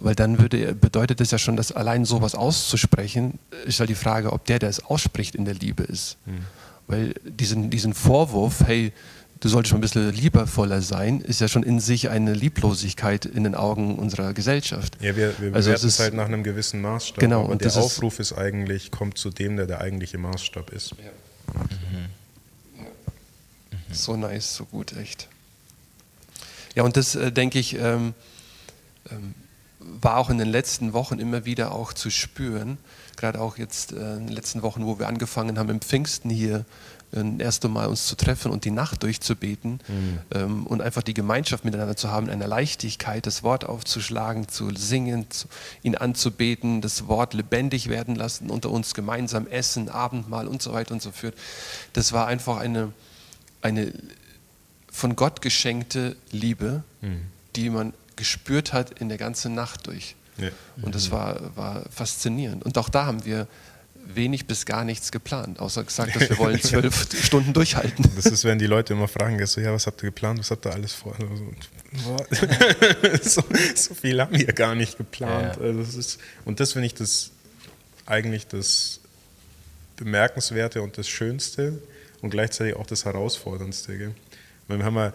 weil 0.00 0.14
dann 0.14 0.38
würde, 0.38 0.74
bedeutet 0.74 1.20
es 1.20 1.30
ja 1.30 1.38
schon, 1.38 1.56
dass 1.56 1.72
allein 1.72 2.04
sowas 2.04 2.34
auszusprechen, 2.34 3.38
ist 3.66 3.80
halt 3.80 3.90
die 3.90 3.94
Frage, 3.94 4.32
ob 4.32 4.44
der, 4.44 4.58
der 4.58 4.68
es 4.68 4.84
ausspricht, 4.84 5.34
in 5.34 5.44
der 5.44 5.54
Liebe 5.54 5.82
ist. 5.82 6.16
Mhm. 6.26 6.38
Weil 6.86 7.14
diesen, 7.24 7.70
diesen 7.70 7.94
Vorwurf, 7.94 8.60
hey, 8.66 8.92
du 9.40 9.48
solltest 9.48 9.70
schon 9.70 9.78
ein 9.78 9.82
bisschen 9.82 10.12
liebevoller 10.12 10.82
sein, 10.82 11.20
ist 11.20 11.40
ja 11.40 11.48
schon 11.48 11.62
in 11.62 11.80
sich 11.80 12.10
eine 12.10 12.32
Lieblosigkeit 12.32 13.24
in 13.24 13.44
den 13.44 13.54
Augen 13.54 13.96
unserer 13.96 14.32
Gesellschaft. 14.34 14.96
Ja, 15.00 15.16
wir, 15.16 15.38
wir 15.38 15.54
also 15.54 15.70
es 15.70 15.98
halt 15.98 16.14
nach 16.14 16.26
einem 16.26 16.42
gewissen 16.42 16.80
Maßstab. 16.80 17.18
Genau, 17.18 17.44
und 17.44 17.62
der 17.62 17.76
Aufruf 17.76 18.18
ist, 18.18 18.32
ist, 18.32 18.38
eigentlich, 18.38 18.90
kommt 18.90 19.18
zu 19.18 19.30
dem, 19.30 19.56
der 19.56 19.66
der 19.66 19.80
eigentliche 19.80 20.18
Maßstab 20.18 20.70
ist. 20.70 20.90
Ja. 20.92 21.10
Mhm. 21.54 22.08
Mhm. 22.80 22.86
So 23.92 24.16
nice, 24.16 24.54
so 24.54 24.64
gut, 24.64 24.96
echt. 24.96 25.28
Ja, 26.78 26.84
und 26.84 26.96
das 26.96 27.16
äh, 27.16 27.32
denke 27.32 27.58
ich, 27.58 27.74
ähm, 27.74 28.14
ähm, 29.10 29.34
war 29.80 30.16
auch 30.16 30.30
in 30.30 30.38
den 30.38 30.46
letzten 30.46 30.92
Wochen 30.92 31.18
immer 31.18 31.44
wieder 31.44 31.72
auch 31.72 31.92
zu 31.92 32.08
spüren. 32.08 32.78
Gerade 33.16 33.40
auch 33.40 33.58
jetzt 33.58 33.90
äh, 33.90 34.14
in 34.14 34.28
den 34.28 34.36
letzten 34.36 34.62
Wochen, 34.62 34.86
wo 34.86 34.96
wir 35.00 35.08
angefangen 35.08 35.58
haben, 35.58 35.70
im 35.70 35.80
Pfingsten 35.80 36.30
hier 36.30 36.64
ein 37.10 37.40
erstes 37.40 37.68
Mal 37.68 37.88
uns 37.88 38.06
zu 38.06 38.14
treffen 38.14 38.52
und 38.52 38.64
die 38.64 38.70
Nacht 38.70 39.02
durchzubeten 39.02 39.80
mhm. 39.88 40.18
ähm, 40.32 40.66
und 40.68 40.80
einfach 40.80 41.02
die 41.02 41.14
Gemeinschaft 41.14 41.64
miteinander 41.64 41.96
zu 41.96 42.12
haben, 42.12 42.30
eine 42.30 42.46
Leichtigkeit, 42.46 43.26
das 43.26 43.42
Wort 43.42 43.64
aufzuschlagen, 43.64 44.46
zu 44.46 44.72
singen, 44.72 45.28
zu, 45.32 45.48
ihn 45.82 45.96
anzubeten, 45.96 46.80
das 46.80 47.08
Wort 47.08 47.34
lebendig 47.34 47.88
werden 47.88 48.14
lassen, 48.14 48.50
unter 48.50 48.70
uns 48.70 48.94
gemeinsam 48.94 49.48
essen, 49.48 49.88
Abendmahl 49.88 50.46
und 50.46 50.62
so 50.62 50.72
weiter 50.72 50.94
und 50.94 51.02
so 51.02 51.10
fort. 51.10 51.34
Das 51.92 52.12
war 52.12 52.28
einfach 52.28 52.58
eine, 52.58 52.92
eine 53.62 53.92
von 54.90 55.16
Gott 55.16 55.42
geschenkte 55.42 56.16
Liebe, 56.30 56.82
mhm. 57.00 57.22
die 57.56 57.70
man 57.70 57.92
gespürt 58.16 58.72
hat 58.72 58.98
in 59.00 59.08
der 59.08 59.18
ganzen 59.18 59.54
Nacht 59.54 59.86
durch. 59.86 60.16
Ja. 60.38 60.50
Und 60.82 60.94
das 60.94 61.10
war, 61.10 61.56
war 61.56 61.84
faszinierend. 61.90 62.64
Und 62.64 62.78
auch 62.78 62.88
da 62.88 63.06
haben 63.06 63.24
wir 63.24 63.48
wenig 64.14 64.46
bis 64.46 64.64
gar 64.64 64.84
nichts 64.84 65.12
geplant, 65.12 65.60
außer 65.60 65.84
gesagt, 65.84 66.16
dass 66.16 66.30
wir 66.30 66.38
wollen 66.38 66.60
zwölf 66.60 67.08
Stunden 67.22 67.52
durchhalten. 67.52 68.10
Das 68.16 68.26
ist, 68.26 68.44
wenn 68.44 68.58
die 68.58 68.66
Leute 68.66 68.94
immer 68.94 69.08
fragen, 69.08 69.44
so, 69.46 69.60
ja, 69.60 69.72
was 69.72 69.86
habt 69.86 70.02
ihr 70.02 70.06
geplant, 70.06 70.38
was 70.38 70.50
habt 70.50 70.66
ihr 70.66 70.72
alles 70.72 70.92
vor? 70.92 71.14
so, 73.22 73.42
so, 73.74 73.94
viel 73.94 74.20
haben 74.20 74.38
wir 74.38 74.46
gar 74.46 74.74
nicht 74.74 74.96
geplant. 74.96 75.56
Ja. 75.56 75.62
Also 75.62 75.80
das 75.80 75.94
ist, 75.94 76.20
und 76.44 76.60
das 76.60 76.72
finde 76.72 76.86
ich 76.86 76.94
das 76.94 77.30
eigentlich 78.06 78.46
das 78.46 79.00
Bemerkenswerte 79.96 80.82
und 80.82 80.96
das 80.96 81.08
Schönste 81.08 81.80
und 82.22 82.30
gleichzeitig 82.30 82.76
auch 82.76 82.86
das 82.86 83.04
Herausforderndste. 83.04 83.98
Gell? 83.98 84.14
Wir 84.68 84.84
haben 84.84 84.96
ja 84.96 85.12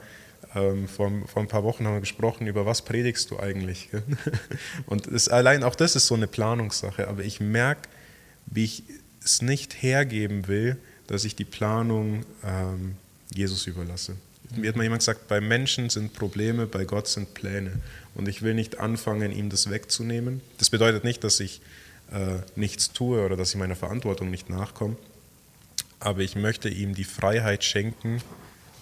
ähm, 0.55 0.87
vor, 0.87 1.11
vor 1.27 1.41
ein 1.41 1.47
paar 1.47 1.63
Wochen 1.63 1.85
haben 1.85 1.93
wir 1.93 2.01
gesprochen, 2.01 2.47
über 2.47 2.65
was 2.65 2.83
predigst 2.83 3.31
du 3.31 3.39
eigentlich? 3.39 3.89
Gell? 3.91 4.03
Und 4.85 5.07
es, 5.07 5.29
allein 5.29 5.63
auch 5.63 5.75
das 5.75 5.95
ist 5.95 6.07
so 6.07 6.15
eine 6.15 6.27
Planungssache, 6.27 7.07
aber 7.07 7.23
ich 7.23 7.39
merke, 7.39 7.89
wie 8.45 8.65
ich 8.65 8.83
es 9.23 9.41
nicht 9.41 9.81
hergeben 9.81 10.47
will, 10.47 10.77
dass 11.07 11.25
ich 11.25 11.35
die 11.35 11.45
Planung 11.45 12.25
ähm, 12.45 12.95
Jesus 13.33 13.67
überlasse. 13.67 14.15
Mir 14.55 14.69
hat 14.69 14.75
mal 14.75 14.83
jemand 14.83 15.01
gesagt, 15.01 15.27
bei 15.27 15.41
Menschen 15.41 15.89
sind 15.89 16.13
Probleme, 16.13 16.67
bei 16.67 16.85
Gott 16.85 17.07
sind 17.07 17.33
Pläne. 17.33 17.81
Und 18.13 18.27
ich 18.27 18.43
will 18.43 18.53
nicht 18.53 18.79
anfangen, 18.79 19.31
ihm 19.31 19.49
das 19.49 19.69
wegzunehmen. 19.69 20.41
Das 20.59 20.69
bedeutet 20.69 21.03
nicht, 21.03 21.23
dass 21.23 21.39
ich 21.39 21.61
äh, 22.11 22.37
nichts 22.55 22.91
tue 22.91 23.25
oder 23.25 23.35
dass 23.35 23.49
ich 23.49 23.55
meiner 23.55 23.75
Verantwortung 23.75 24.29
nicht 24.29 24.49
nachkomme. 24.49 24.95
Aber 25.99 26.19
ich 26.19 26.35
möchte 26.35 26.69
ihm 26.69 26.93
die 26.93 27.05
Freiheit 27.05 27.63
schenken, 27.63 28.21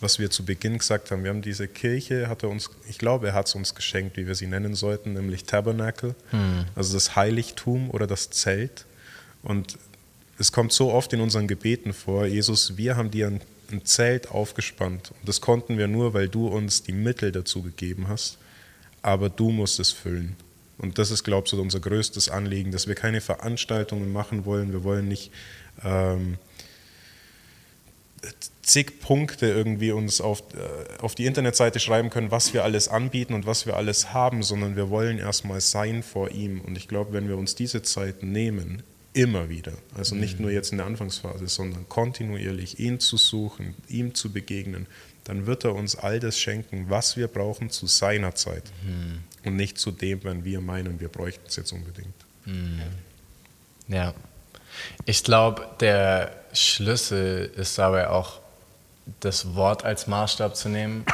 was 0.01 0.19
wir 0.19 0.29
zu 0.29 0.43
Beginn 0.43 0.77
gesagt 0.77 1.11
haben. 1.11 1.23
Wir 1.23 1.29
haben 1.29 1.41
diese 1.41 1.67
Kirche, 1.67 2.27
hat 2.27 2.43
er 2.43 2.49
uns, 2.49 2.69
ich 2.89 2.97
glaube, 2.97 3.27
er 3.27 3.33
hat 3.33 3.47
es 3.47 3.55
uns 3.55 3.75
geschenkt, 3.75 4.17
wie 4.17 4.27
wir 4.27 4.35
sie 4.35 4.47
nennen 4.47 4.75
sollten, 4.75 5.13
nämlich 5.13 5.45
Tabernacle, 5.45 6.15
hm. 6.31 6.65
also 6.75 6.93
das 6.93 7.15
Heiligtum 7.15 7.91
oder 7.91 8.07
das 8.07 8.31
Zelt. 8.31 8.85
Und 9.43 9.77
es 10.37 10.51
kommt 10.51 10.73
so 10.73 10.91
oft 10.91 11.13
in 11.13 11.21
unseren 11.21 11.47
Gebeten 11.47 11.93
vor, 11.93 12.25
Jesus, 12.25 12.77
wir 12.77 12.97
haben 12.97 13.11
dir 13.11 13.27
ein, 13.27 13.41
ein 13.71 13.85
Zelt 13.85 14.31
aufgespannt. 14.31 15.11
Und 15.11 15.29
das 15.29 15.39
konnten 15.39 15.77
wir 15.77 15.87
nur, 15.87 16.13
weil 16.13 16.27
du 16.27 16.47
uns 16.47 16.83
die 16.83 16.93
Mittel 16.93 17.31
dazu 17.31 17.61
gegeben 17.61 18.07
hast. 18.07 18.37
Aber 19.03 19.29
du 19.29 19.51
musst 19.51 19.79
es 19.79 19.91
füllen. 19.91 20.35
Und 20.77 20.97
das 20.97 21.11
ist, 21.11 21.23
glaube 21.23 21.45
ich, 21.45 21.51
so 21.51 21.61
unser 21.61 21.79
größtes 21.79 22.29
Anliegen, 22.29 22.71
dass 22.71 22.87
wir 22.87 22.95
keine 22.95 23.21
Veranstaltungen 23.21 24.11
machen 24.11 24.45
wollen. 24.45 24.71
Wir 24.71 24.83
wollen 24.83 25.07
nicht 25.07 25.31
ähm, 25.83 26.39
zig 28.61 29.01
Punkte 29.01 29.47
irgendwie 29.47 29.91
uns 29.91 30.21
auf, 30.21 30.41
äh, 30.53 31.01
auf 31.01 31.15
die 31.15 31.25
Internetseite 31.25 31.79
schreiben 31.79 32.09
können, 32.09 32.31
was 32.31 32.53
wir 32.53 32.63
alles 32.63 32.87
anbieten 32.87 33.33
und 33.33 33.45
was 33.45 33.65
wir 33.65 33.75
alles 33.75 34.13
haben, 34.13 34.43
sondern 34.43 34.75
wir 34.75 34.89
wollen 34.89 35.17
erstmal 35.17 35.61
sein 35.61 36.03
vor 36.03 36.31
ihm. 36.31 36.61
Und 36.61 36.77
ich 36.77 36.87
glaube, 36.87 37.13
wenn 37.13 37.27
wir 37.27 37.37
uns 37.37 37.55
diese 37.55 37.81
Zeit 37.81 38.23
nehmen, 38.23 38.83
immer 39.13 39.49
wieder, 39.49 39.73
also 39.97 40.15
nicht 40.15 40.39
nur 40.39 40.51
jetzt 40.51 40.71
in 40.71 40.77
der 40.77 40.87
Anfangsphase, 40.87 41.47
sondern 41.47 41.89
kontinuierlich 41.89 42.79
ihn 42.79 42.99
zu 42.99 43.17
suchen, 43.17 43.75
ihm 43.89 44.15
zu 44.15 44.31
begegnen, 44.31 44.87
dann 45.25 45.45
wird 45.45 45.65
er 45.65 45.75
uns 45.75 45.95
all 45.95 46.19
das 46.19 46.39
schenken, 46.39 46.85
was 46.87 47.17
wir 47.17 47.27
brauchen 47.27 47.69
zu 47.69 47.87
seiner 47.87 48.35
Zeit 48.35 48.63
mhm. 48.85 49.19
und 49.43 49.55
nicht 49.55 49.77
zu 49.77 49.91
dem, 49.91 50.23
wenn 50.23 50.45
wir 50.45 50.61
meinen, 50.61 50.99
wir 50.99 51.09
bräuchten 51.09 51.45
es 51.47 51.57
jetzt 51.57 51.73
unbedingt. 51.73 52.15
Mhm. 52.45 52.81
Ja, 53.87 54.13
ich 55.05 55.23
glaube, 55.23 55.67
der 55.79 56.31
Schlüssel 56.53 57.51
ist 57.55 57.77
dabei 57.77 58.09
auch 58.09 58.39
das 59.19 59.55
Wort 59.55 59.83
als 59.83 60.07
Maßstab 60.07 60.55
zu 60.55 60.69
nehmen, 60.69 61.05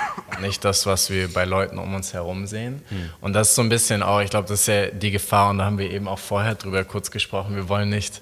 nicht 0.42 0.64
das, 0.64 0.86
was 0.86 1.10
wir 1.10 1.32
bei 1.34 1.46
Leuten 1.46 1.78
um 1.80 1.96
uns 1.96 2.14
herum 2.14 2.46
sehen. 2.46 2.82
Hm. 2.90 3.10
Und 3.22 3.34
das 3.34 3.50
ist 3.50 3.56
so 3.56 3.62
ein 3.62 3.70
bisschen 3.70 4.04
auch, 4.04 4.22
ich 4.22 4.30
glaube, 4.30 4.48
das 4.48 4.62
ist 4.62 4.68
ja 4.68 4.88
die 4.88 5.12
Gefahr, 5.12 5.50
und 5.50 5.60
da 5.60 5.66
haben 5.66 5.78
wir 5.78 5.90
eben 5.90 6.08
auch 6.08 6.20
vorher 6.20 6.56
drüber 6.56 6.84
kurz 6.84 7.12
gesprochen, 7.12 7.56
wir 7.56 7.70
wollen 7.70 7.90
nicht 7.90 8.22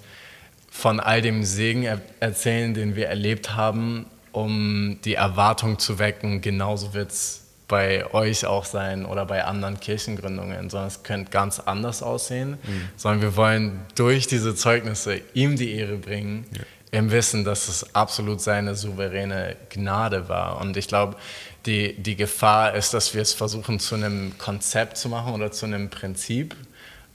von 0.69 1.00
all 1.00 1.21
dem 1.21 1.43
Segen 1.43 1.84
er 1.84 2.02
erzählen, 2.19 2.74
den 2.74 2.95
wir 2.95 3.08
erlebt 3.08 3.56
haben, 3.56 4.06
um 4.32 5.00
die 5.04 5.15
Erwartung 5.15 5.80
zu 5.80 6.00
wecken, 6.00 6.41
genauso 6.41 6.93
wird 6.93 7.12
es 7.12 7.45
bei 7.67 8.13
euch 8.13 8.45
auch 8.45 8.65
sein 8.65 9.06
oder 9.06 9.25
bei 9.25 9.43
anderen 9.43 9.80
Kirchengründungen, 9.80 10.69
sondern 10.69 10.88
es 10.88 11.04
könnte 11.04 11.32
ganz 11.32 11.60
anders 11.60 12.04
aussehen, 12.04 12.58
mhm. 12.63 12.89
sondern 12.95 13.21
wir 13.21 13.36
wollen 13.36 13.80
durch 13.95 14.28
diese 14.28 14.56
Zeugnisse 14.56 15.21
ihm 15.34 15.56
die 15.56 15.73
Ehre 15.73 15.97
bringen, 15.97 16.45
ja 16.51 16.62
im 16.95 17.12
Wissen, 17.12 17.43
dass 17.43 17.67
es 17.67 17.93
absolut 17.93 18.39
seine 18.39 18.73
souveräne 18.73 19.58
Gnade 19.69 20.30
war. 20.30 20.62
Und 20.62 20.78
ich 20.78 20.88
glaube, 20.88 21.17
die, 21.65 21.93
die 22.01 22.15
Gefahr 22.15 22.73
ist, 22.73 22.93
dass 22.93 23.13
wir 23.13 23.21
es 23.21 23.34
versuchen 23.34 23.80
zu 23.80 23.95
einem 23.95 24.38
Konzept 24.38 24.97
zu 24.97 25.10
machen 25.10 25.34
oder 25.34 25.51
zu 25.51 25.65
einem 25.65 25.89
Prinzip, 25.89 26.56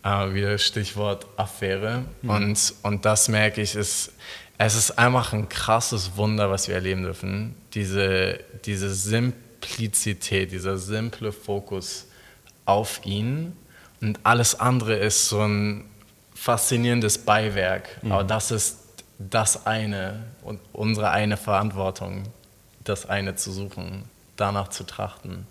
äh, 0.04 0.34
wie 0.34 0.42
das 0.42 0.62
Stichwort 0.62 1.26
Affäre. 1.36 2.04
Mhm. 2.20 2.30
Und, 2.30 2.74
und 2.82 3.04
das 3.06 3.28
merke 3.28 3.62
ich, 3.62 3.74
ist, 3.74 4.12
es 4.58 4.74
ist 4.74 4.98
einfach 4.98 5.32
ein 5.32 5.48
krasses 5.48 6.16
Wunder, 6.16 6.50
was 6.50 6.68
wir 6.68 6.74
erleben 6.74 7.04
dürfen. 7.04 7.54
Diese, 7.72 8.38
diese 8.66 8.92
simple 8.92 9.49
Simplizität, 9.60 10.52
dieser 10.52 10.78
simple 10.78 11.32
Fokus 11.32 12.06
auf 12.64 13.04
ihn 13.04 13.56
und 14.00 14.20
alles 14.22 14.58
andere 14.58 14.94
ist 14.94 15.28
so 15.28 15.40
ein 15.40 15.84
faszinierendes 16.34 17.18
Beiwerk. 17.18 18.02
Mhm. 18.02 18.12
Aber 18.12 18.24
das 18.24 18.50
ist 18.50 18.78
das 19.18 19.66
eine 19.66 20.22
und 20.42 20.60
unsere 20.72 21.10
eine 21.10 21.36
Verantwortung, 21.36 22.24
das 22.84 23.08
eine 23.08 23.34
zu 23.34 23.52
suchen, 23.52 24.04
danach 24.36 24.68
zu 24.68 24.84
trachten. 24.84 25.46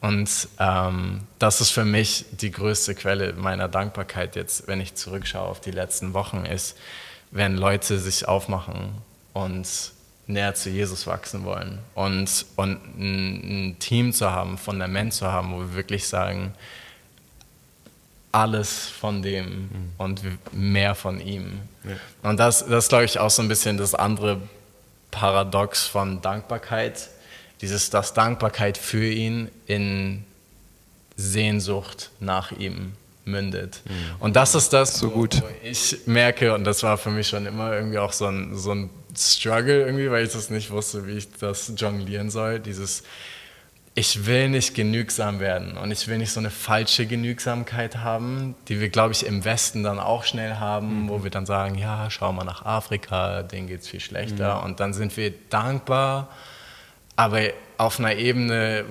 Und 0.00 0.48
ähm, 0.60 1.22
das 1.38 1.60
ist 1.60 1.70
für 1.70 1.84
mich 1.84 2.26
die 2.32 2.50
größte 2.50 2.94
Quelle 2.94 3.32
meiner 3.32 3.68
Dankbarkeit 3.68 4.36
jetzt, 4.36 4.68
wenn 4.68 4.80
ich 4.80 4.94
zurückschaue 4.94 5.48
auf 5.48 5.60
die 5.60 5.72
letzten 5.72 6.12
Wochen, 6.12 6.44
ist, 6.44 6.76
wenn 7.30 7.56
Leute 7.56 7.98
sich 7.98 8.28
aufmachen 8.28 8.92
und 9.32 9.66
näher 10.28 10.54
zu 10.54 10.70
Jesus 10.70 11.06
wachsen 11.06 11.44
wollen 11.44 11.78
und, 11.94 12.46
und 12.56 12.78
ein, 12.98 13.70
ein 13.70 13.78
Team 13.78 14.12
zu 14.12 14.30
haben, 14.30 14.58
Fundament 14.58 15.14
zu 15.14 15.32
haben, 15.32 15.52
wo 15.52 15.58
wir 15.60 15.74
wirklich 15.74 16.06
sagen, 16.06 16.54
alles 18.30 18.86
von 18.86 19.22
dem 19.22 19.46
mhm. 19.46 19.68
und 19.96 20.22
mehr 20.52 20.94
von 20.94 21.20
ihm. 21.20 21.60
Ja. 21.84 21.96
Und 22.28 22.38
das, 22.38 22.66
das 22.66 22.88
glaube 22.88 23.04
ich, 23.04 23.18
auch 23.18 23.30
so 23.30 23.42
ein 23.42 23.48
bisschen 23.48 23.78
das 23.78 23.94
andere 23.94 24.40
Paradox 25.10 25.86
von 25.86 26.20
Dankbarkeit. 26.20 27.08
Dieses, 27.62 27.90
dass 27.90 28.12
Dankbarkeit 28.12 28.78
für 28.78 29.04
ihn 29.04 29.50
in 29.66 30.24
Sehnsucht 31.16 32.10
nach 32.20 32.52
ihm 32.52 32.92
mündet. 33.24 33.80
Mhm. 33.84 33.92
Und 34.20 34.36
das 34.36 34.54
ist 34.54 34.72
das, 34.72 34.98
so 34.98 35.10
gut. 35.10 35.42
wo 35.42 35.48
ich 35.62 35.96
merke, 36.06 36.54
und 36.54 36.64
das 36.64 36.82
war 36.82 36.98
für 36.98 37.10
mich 37.10 37.28
schon 37.28 37.46
immer 37.46 37.72
irgendwie 37.72 37.98
auch 37.98 38.12
so 38.12 38.26
ein, 38.26 38.56
so 38.56 38.72
ein 38.72 38.90
Struggle 39.16 39.84
irgendwie, 39.86 40.10
weil 40.10 40.26
ich 40.26 40.32
das 40.32 40.50
nicht 40.50 40.70
wusste, 40.70 41.06
wie 41.06 41.18
ich 41.18 41.28
das 41.38 41.72
jonglieren 41.76 42.30
soll. 42.30 42.60
Dieses, 42.60 43.02
ich 43.94 44.26
will 44.26 44.48
nicht 44.48 44.74
genügsam 44.74 45.40
werden 45.40 45.76
und 45.76 45.90
ich 45.90 46.06
will 46.06 46.18
nicht 46.18 46.30
so 46.30 46.38
eine 46.38 46.50
falsche 46.50 47.06
Genügsamkeit 47.06 47.96
haben, 47.96 48.54
die 48.68 48.80
wir, 48.80 48.90
glaube 48.90 49.12
ich, 49.12 49.26
im 49.26 49.44
Westen 49.44 49.82
dann 49.82 49.98
auch 49.98 50.24
schnell 50.24 50.54
haben, 50.54 51.04
mhm. 51.04 51.08
wo 51.08 51.24
wir 51.24 51.30
dann 51.30 51.46
sagen, 51.46 51.76
ja, 51.76 52.08
schau 52.10 52.32
mal 52.32 52.44
nach 52.44 52.64
Afrika, 52.64 53.42
denen 53.42 53.66
geht 53.66 53.80
es 53.80 53.88
viel 53.88 54.00
schlechter. 54.00 54.58
Mhm. 54.58 54.64
Und 54.64 54.80
dann 54.80 54.92
sind 54.92 55.16
wir 55.16 55.32
dankbar, 55.50 56.28
aber 57.16 57.40
auf 57.76 57.98
einer 57.98 58.14
Ebene, 58.14 58.84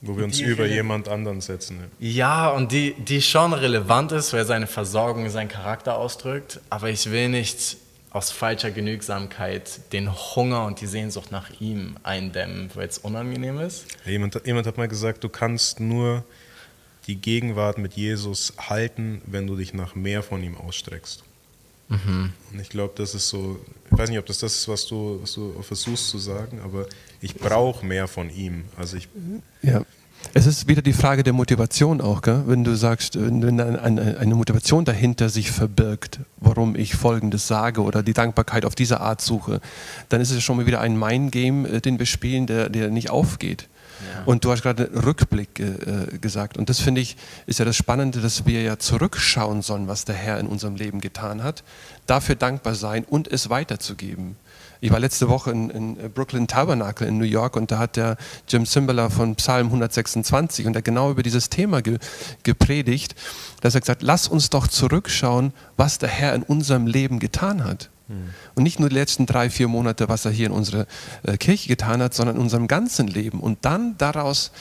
wo 0.00 0.16
wir 0.16 0.24
uns 0.24 0.38
über 0.38 0.66
jemand 0.66 1.08
anderen 1.08 1.40
setzen. 1.40 1.90
Ja, 1.98 2.50
und 2.50 2.70
die, 2.70 2.94
die 2.94 3.20
schon 3.20 3.52
relevant 3.52 4.12
ist, 4.12 4.32
weil 4.32 4.44
seine 4.44 4.68
Versorgung 4.68 5.28
seinen 5.28 5.48
Charakter 5.48 5.96
ausdrückt, 5.96 6.60
aber 6.70 6.90
ich 6.90 7.10
will 7.10 7.30
nicht 7.30 7.78
aus 8.10 8.30
falscher 8.30 8.70
Genügsamkeit 8.70 9.92
den 9.92 10.12
Hunger 10.12 10.64
und 10.64 10.80
die 10.80 10.86
Sehnsucht 10.86 11.30
nach 11.30 11.50
ihm 11.60 11.96
eindämmen, 12.02 12.70
weil 12.74 12.88
es 12.88 12.98
unangenehm 12.98 13.60
ist. 13.60 13.86
Jemand, 14.06 14.40
jemand 14.46 14.66
hat 14.66 14.78
mal 14.78 14.88
gesagt, 14.88 15.24
du 15.24 15.28
kannst 15.28 15.80
nur 15.80 16.24
die 17.06 17.16
Gegenwart 17.16 17.78
mit 17.78 17.94
Jesus 17.94 18.54
halten, 18.58 19.22
wenn 19.26 19.46
du 19.46 19.56
dich 19.56 19.74
nach 19.74 19.94
mehr 19.94 20.22
von 20.22 20.42
ihm 20.42 20.56
ausstreckst. 20.56 21.24
Mhm. 21.88 22.32
Und 22.52 22.60
ich 22.60 22.68
glaube, 22.68 22.92
das 22.96 23.14
ist 23.14 23.28
so, 23.28 23.58
ich 23.90 23.98
weiß 23.98 24.10
nicht, 24.10 24.18
ob 24.18 24.26
das 24.26 24.38
das 24.38 24.54
ist, 24.54 24.68
was 24.68 24.86
du, 24.86 25.18
was 25.22 25.32
du 25.34 25.62
versuchst 25.62 26.08
zu 26.08 26.18
sagen, 26.18 26.60
aber 26.62 26.86
ich 27.20 27.34
brauche 27.34 27.84
mehr 27.84 28.08
von 28.08 28.30
ihm. 28.30 28.64
Also 28.76 28.96
ich, 28.96 29.08
ja. 29.62 29.82
Es 30.34 30.46
ist 30.46 30.68
wieder 30.68 30.82
die 30.82 30.92
Frage 30.92 31.22
der 31.22 31.32
Motivation 31.32 32.00
auch, 32.00 32.22
gell? 32.22 32.42
wenn 32.46 32.64
du 32.64 32.74
sagst, 32.74 33.18
wenn 33.18 33.60
eine, 33.60 34.18
eine 34.18 34.34
Motivation 34.34 34.84
dahinter 34.84 35.28
sich 35.28 35.50
verbirgt, 35.50 36.20
warum 36.38 36.76
ich 36.76 36.94
Folgendes 36.96 37.46
sage 37.46 37.82
oder 37.82 38.02
die 38.02 38.12
Dankbarkeit 38.12 38.64
auf 38.64 38.74
diese 38.74 39.00
Art 39.00 39.20
suche, 39.20 39.60
dann 40.08 40.20
ist 40.20 40.30
es 40.30 40.42
schon 40.42 40.56
mal 40.56 40.66
wieder 40.66 40.80
ein 40.80 40.98
Mind-Game, 40.98 41.66
äh, 41.66 41.80
den 41.80 41.98
wir 41.98 42.06
spielen, 42.06 42.46
der, 42.46 42.68
der 42.68 42.90
nicht 42.90 43.10
aufgeht. 43.10 43.68
Ja. 44.14 44.24
Und 44.26 44.44
du 44.44 44.52
hast 44.52 44.62
gerade 44.62 44.90
Rückblick 45.04 45.58
äh, 45.60 46.18
gesagt. 46.18 46.56
Und 46.56 46.68
das 46.68 46.80
finde 46.80 47.00
ich, 47.00 47.16
ist 47.46 47.58
ja 47.58 47.64
das 47.64 47.76
Spannende, 47.76 48.20
dass 48.20 48.46
wir 48.46 48.62
ja 48.62 48.78
zurückschauen 48.78 49.62
sollen, 49.62 49.88
was 49.88 50.04
der 50.04 50.14
Herr 50.14 50.38
in 50.38 50.46
unserem 50.46 50.76
Leben 50.76 51.00
getan 51.00 51.42
hat, 51.42 51.64
dafür 52.06 52.34
dankbar 52.34 52.74
sein 52.74 53.04
und 53.04 53.28
es 53.28 53.50
weiterzugeben. 53.50 54.36
Ich 54.80 54.92
war 54.92 55.00
letzte 55.00 55.28
Woche 55.28 55.50
in, 55.50 55.70
in, 55.70 56.12
Brooklyn 56.12 56.46
Tabernacle 56.46 57.06
in 57.06 57.18
New 57.18 57.24
York 57.24 57.56
und 57.56 57.70
da 57.70 57.78
hat 57.78 57.96
der 57.96 58.16
Jim 58.48 58.64
Simbaler 58.64 59.10
von 59.10 59.34
Psalm 59.36 59.66
126 59.66 60.66
und 60.66 60.76
er 60.76 60.82
genau 60.82 61.10
über 61.10 61.22
dieses 61.22 61.50
Thema 61.50 61.82
ge, 61.82 61.98
gepredigt, 62.44 63.14
dass 63.60 63.74
er 63.74 63.80
gesagt, 63.80 64.02
lass 64.02 64.28
uns 64.28 64.50
doch 64.50 64.68
zurückschauen, 64.68 65.52
was 65.76 65.98
der 65.98 66.08
Herr 66.08 66.34
in 66.34 66.42
unserem 66.42 66.86
Leben 66.86 67.18
getan 67.18 67.64
hat. 67.64 67.90
Hm. 68.08 68.30
Und 68.54 68.62
nicht 68.62 68.80
nur 68.80 68.88
die 68.88 68.94
letzten 68.94 69.26
drei, 69.26 69.50
vier 69.50 69.68
Monate, 69.68 70.08
was 70.08 70.24
er 70.24 70.30
hier 70.30 70.46
in 70.46 70.52
unserer 70.52 70.86
äh, 71.24 71.36
Kirche 71.36 71.68
getan 71.68 72.02
hat, 72.02 72.14
sondern 72.14 72.36
in 72.36 72.42
unserem 72.42 72.68
ganzen 72.68 73.06
Leben. 73.06 73.40
Und 73.40 73.58
dann 73.62 73.96
daraus 73.98 74.52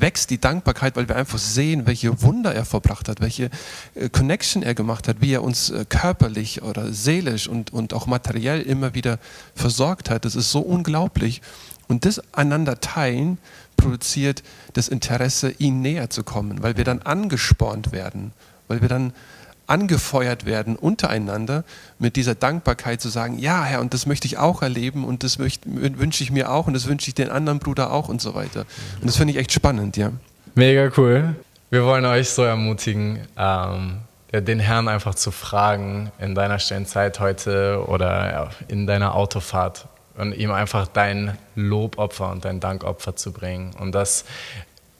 wächst 0.00 0.30
die 0.30 0.40
Dankbarkeit, 0.40 0.96
weil 0.96 1.08
wir 1.08 1.16
einfach 1.16 1.38
sehen, 1.38 1.86
welche 1.86 2.22
Wunder 2.22 2.54
er 2.54 2.64
verbracht 2.64 3.08
hat, 3.08 3.20
welche 3.20 3.50
äh, 3.94 4.08
Connection 4.08 4.62
er 4.62 4.74
gemacht 4.74 5.08
hat, 5.08 5.20
wie 5.20 5.32
er 5.32 5.42
uns 5.42 5.70
äh, 5.70 5.84
körperlich 5.88 6.62
oder 6.62 6.92
seelisch 6.92 7.48
und, 7.48 7.72
und 7.72 7.94
auch 7.94 8.06
materiell 8.06 8.62
immer 8.62 8.94
wieder 8.94 9.18
versorgt 9.54 10.10
hat. 10.10 10.24
Das 10.24 10.34
ist 10.34 10.50
so 10.50 10.60
unglaublich. 10.60 11.42
Und 11.88 12.04
das 12.04 12.20
einander 12.34 12.80
teilen 12.80 13.38
produziert 13.76 14.42
das 14.72 14.88
Interesse, 14.88 15.54
ihm 15.58 15.80
näher 15.80 16.10
zu 16.10 16.24
kommen, 16.24 16.62
weil 16.62 16.76
wir 16.76 16.84
dann 16.84 17.02
angespornt 17.02 17.92
werden, 17.92 18.32
weil 18.68 18.80
wir 18.80 18.88
dann 18.88 19.12
angefeuert 19.66 20.46
werden 20.46 20.76
untereinander 20.76 21.64
mit 21.98 22.16
dieser 22.16 22.34
Dankbarkeit 22.34 23.00
zu 23.00 23.08
sagen, 23.08 23.38
ja 23.38 23.64
Herr, 23.64 23.80
und 23.80 23.94
das 23.94 24.06
möchte 24.06 24.26
ich 24.26 24.38
auch 24.38 24.62
erleben 24.62 25.04
und 25.04 25.22
das 25.22 25.38
wünsche 25.38 26.22
ich 26.22 26.30
mir 26.30 26.50
auch 26.50 26.66
und 26.66 26.74
das 26.74 26.86
wünsche 26.86 27.08
ich 27.08 27.14
den 27.14 27.30
anderen 27.30 27.58
Bruder 27.58 27.92
auch 27.92 28.08
und 28.08 28.20
so 28.20 28.34
weiter. 28.34 28.66
Und 29.00 29.06
das 29.06 29.16
finde 29.16 29.32
ich 29.32 29.38
echt 29.38 29.52
spannend, 29.52 29.96
ja. 29.96 30.12
Mega 30.54 30.90
cool. 30.96 31.34
Wir 31.70 31.84
wollen 31.84 32.04
euch 32.04 32.30
so 32.30 32.42
ermutigen, 32.42 33.20
ähm, 33.36 33.98
den 34.32 34.60
Herrn 34.60 34.88
einfach 34.88 35.14
zu 35.14 35.30
fragen 35.30 36.10
in 36.18 36.34
deiner 36.34 36.58
Stellenzeit 36.58 37.20
heute 37.20 37.84
oder 37.86 38.50
in 38.68 38.86
deiner 38.86 39.14
Autofahrt 39.14 39.86
und 40.16 40.32
ihm 40.32 40.50
einfach 40.50 40.86
dein 40.86 41.36
Lobopfer 41.54 42.30
und 42.30 42.44
dein 42.44 42.60
Dankopfer 42.60 43.16
zu 43.16 43.32
bringen. 43.32 43.74
Und 43.78 43.92
das 43.92 44.24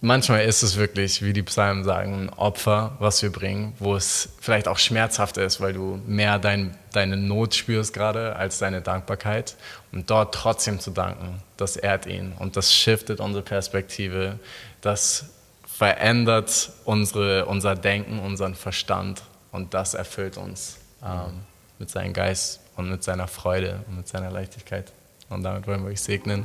manchmal 0.01 0.45
ist 0.45 0.63
es 0.63 0.77
wirklich, 0.77 1.23
wie 1.23 1.33
die 1.33 1.43
Psalmen 1.43 1.85
sagen, 1.85 2.15
ein 2.15 2.31
Opfer, 2.31 2.97
was 2.99 3.23
wir 3.23 3.31
bringen, 3.31 3.75
wo 3.79 3.97
es 3.97 4.31
vielleicht 4.41 4.69
auch 4.69 4.79
schmerzhaft 4.79 5.37
ist, 5.37 5.61
weil 5.61 5.73
du 5.73 6.01
mehr 6.07 6.39
dein, 6.39 6.77
deine 6.93 7.17
Not 7.17 7.55
spürst 7.55 7.93
gerade 7.93 8.37
als 8.37 8.59
deine 8.59 8.83
Dankbarkeit. 8.83 9.57
Und 9.93 10.11
dort 10.11 10.35
trotzdem 10.35 10.81
zu 10.81 10.91
danken, 10.91 11.43
das 11.57 11.77
ehrt 11.77 12.07
ihn 12.07 12.33
und 12.39 12.57
das 12.57 12.75
shiftet 12.75 13.21
unsere 13.21 13.43
Perspektive, 13.43 14.39
das 14.81 15.27
verändert 15.67 16.73
unsere, 16.85 17.47
unser 17.47 17.75
Denken, 17.75 18.19
unseren 18.19 18.55
Verstand 18.55 19.23
und 19.53 19.75
das 19.75 19.95
erfüllt 19.95 20.37
uns 20.37 20.79
ähm, 21.05 21.41
mit 21.79 21.91
seinem 21.91 22.13
Geist 22.13 22.61
und 22.77 22.91
mit 22.91 23.03
seiner 23.03 23.29
Freude 23.29 23.81
und 23.89 23.99
mit 23.99 24.09
seiner 24.09 24.31
Leichtigkeit. 24.31 24.93
Und 25.29 25.43
damit 25.43 25.67
wollen 25.67 25.83
wir 25.83 25.91
euch 25.91 26.01
segnen. 26.01 26.45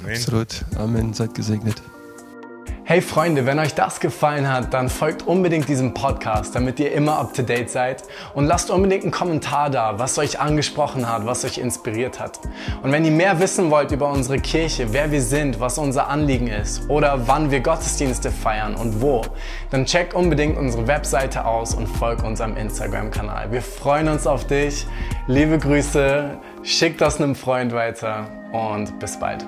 Amen. 0.00 0.16
Absolut. 0.16 0.64
Amen. 0.76 1.12
Seid 1.12 1.34
gesegnet. 1.34 1.82
Hey 2.96 3.02
Freunde, 3.02 3.44
wenn 3.44 3.58
euch 3.58 3.74
das 3.74 4.00
gefallen 4.00 4.50
hat, 4.50 4.72
dann 4.72 4.88
folgt 4.88 5.26
unbedingt 5.26 5.68
diesem 5.68 5.92
Podcast, 5.92 6.54
damit 6.54 6.80
ihr 6.80 6.92
immer 6.92 7.18
up 7.18 7.34
to 7.34 7.42
date 7.42 7.68
seid 7.68 8.02
und 8.32 8.46
lasst 8.46 8.70
unbedingt 8.70 9.02
einen 9.02 9.12
Kommentar 9.12 9.68
da, 9.68 9.98
was 9.98 10.16
euch 10.16 10.40
angesprochen 10.40 11.06
hat, 11.06 11.26
was 11.26 11.44
euch 11.44 11.58
inspiriert 11.58 12.18
hat. 12.18 12.40
Und 12.82 12.92
wenn 12.92 13.04
ihr 13.04 13.10
mehr 13.10 13.38
wissen 13.38 13.70
wollt 13.70 13.92
über 13.92 14.08
unsere 14.08 14.38
Kirche, 14.38 14.94
wer 14.94 15.12
wir 15.12 15.20
sind, 15.20 15.60
was 15.60 15.76
unser 15.76 16.08
Anliegen 16.08 16.46
ist 16.46 16.88
oder 16.88 17.28
wann 17.28 17.50
wir 17.50 17.60
Gottesdienste 17.60 18.30
feiern 18.30 18.74
und 18.74 19.02
wo, 19.02 19.20
dann 19.68 19.84
checkt 19.84 20.14
unbedingt 20.14 20.56
unsere 20.56 20.86
Webseite 20.86 21.44
aus 21.44 21.74
und 21.74 21.88
folgt 21.88 22.24
unserem 22.24 22.56
Instagram-Kanal. 22.56 23.52
Wir 23.52 23.60
freuen 23.60 24.08
uns 24.08 24.26
auf 24.26 24.46
dich. 24.46 24.86
Liebe 25.26 25.58
Grüße, 25.58 26.38
schickt 26.62 27.02
das 27.02 27.20
einem 27.20 27.34
Freund 27.34 27.74
weiter 27.74 28.26
und 28.52 28.98
bis 28.98 29.18
bald. 29.18 29.44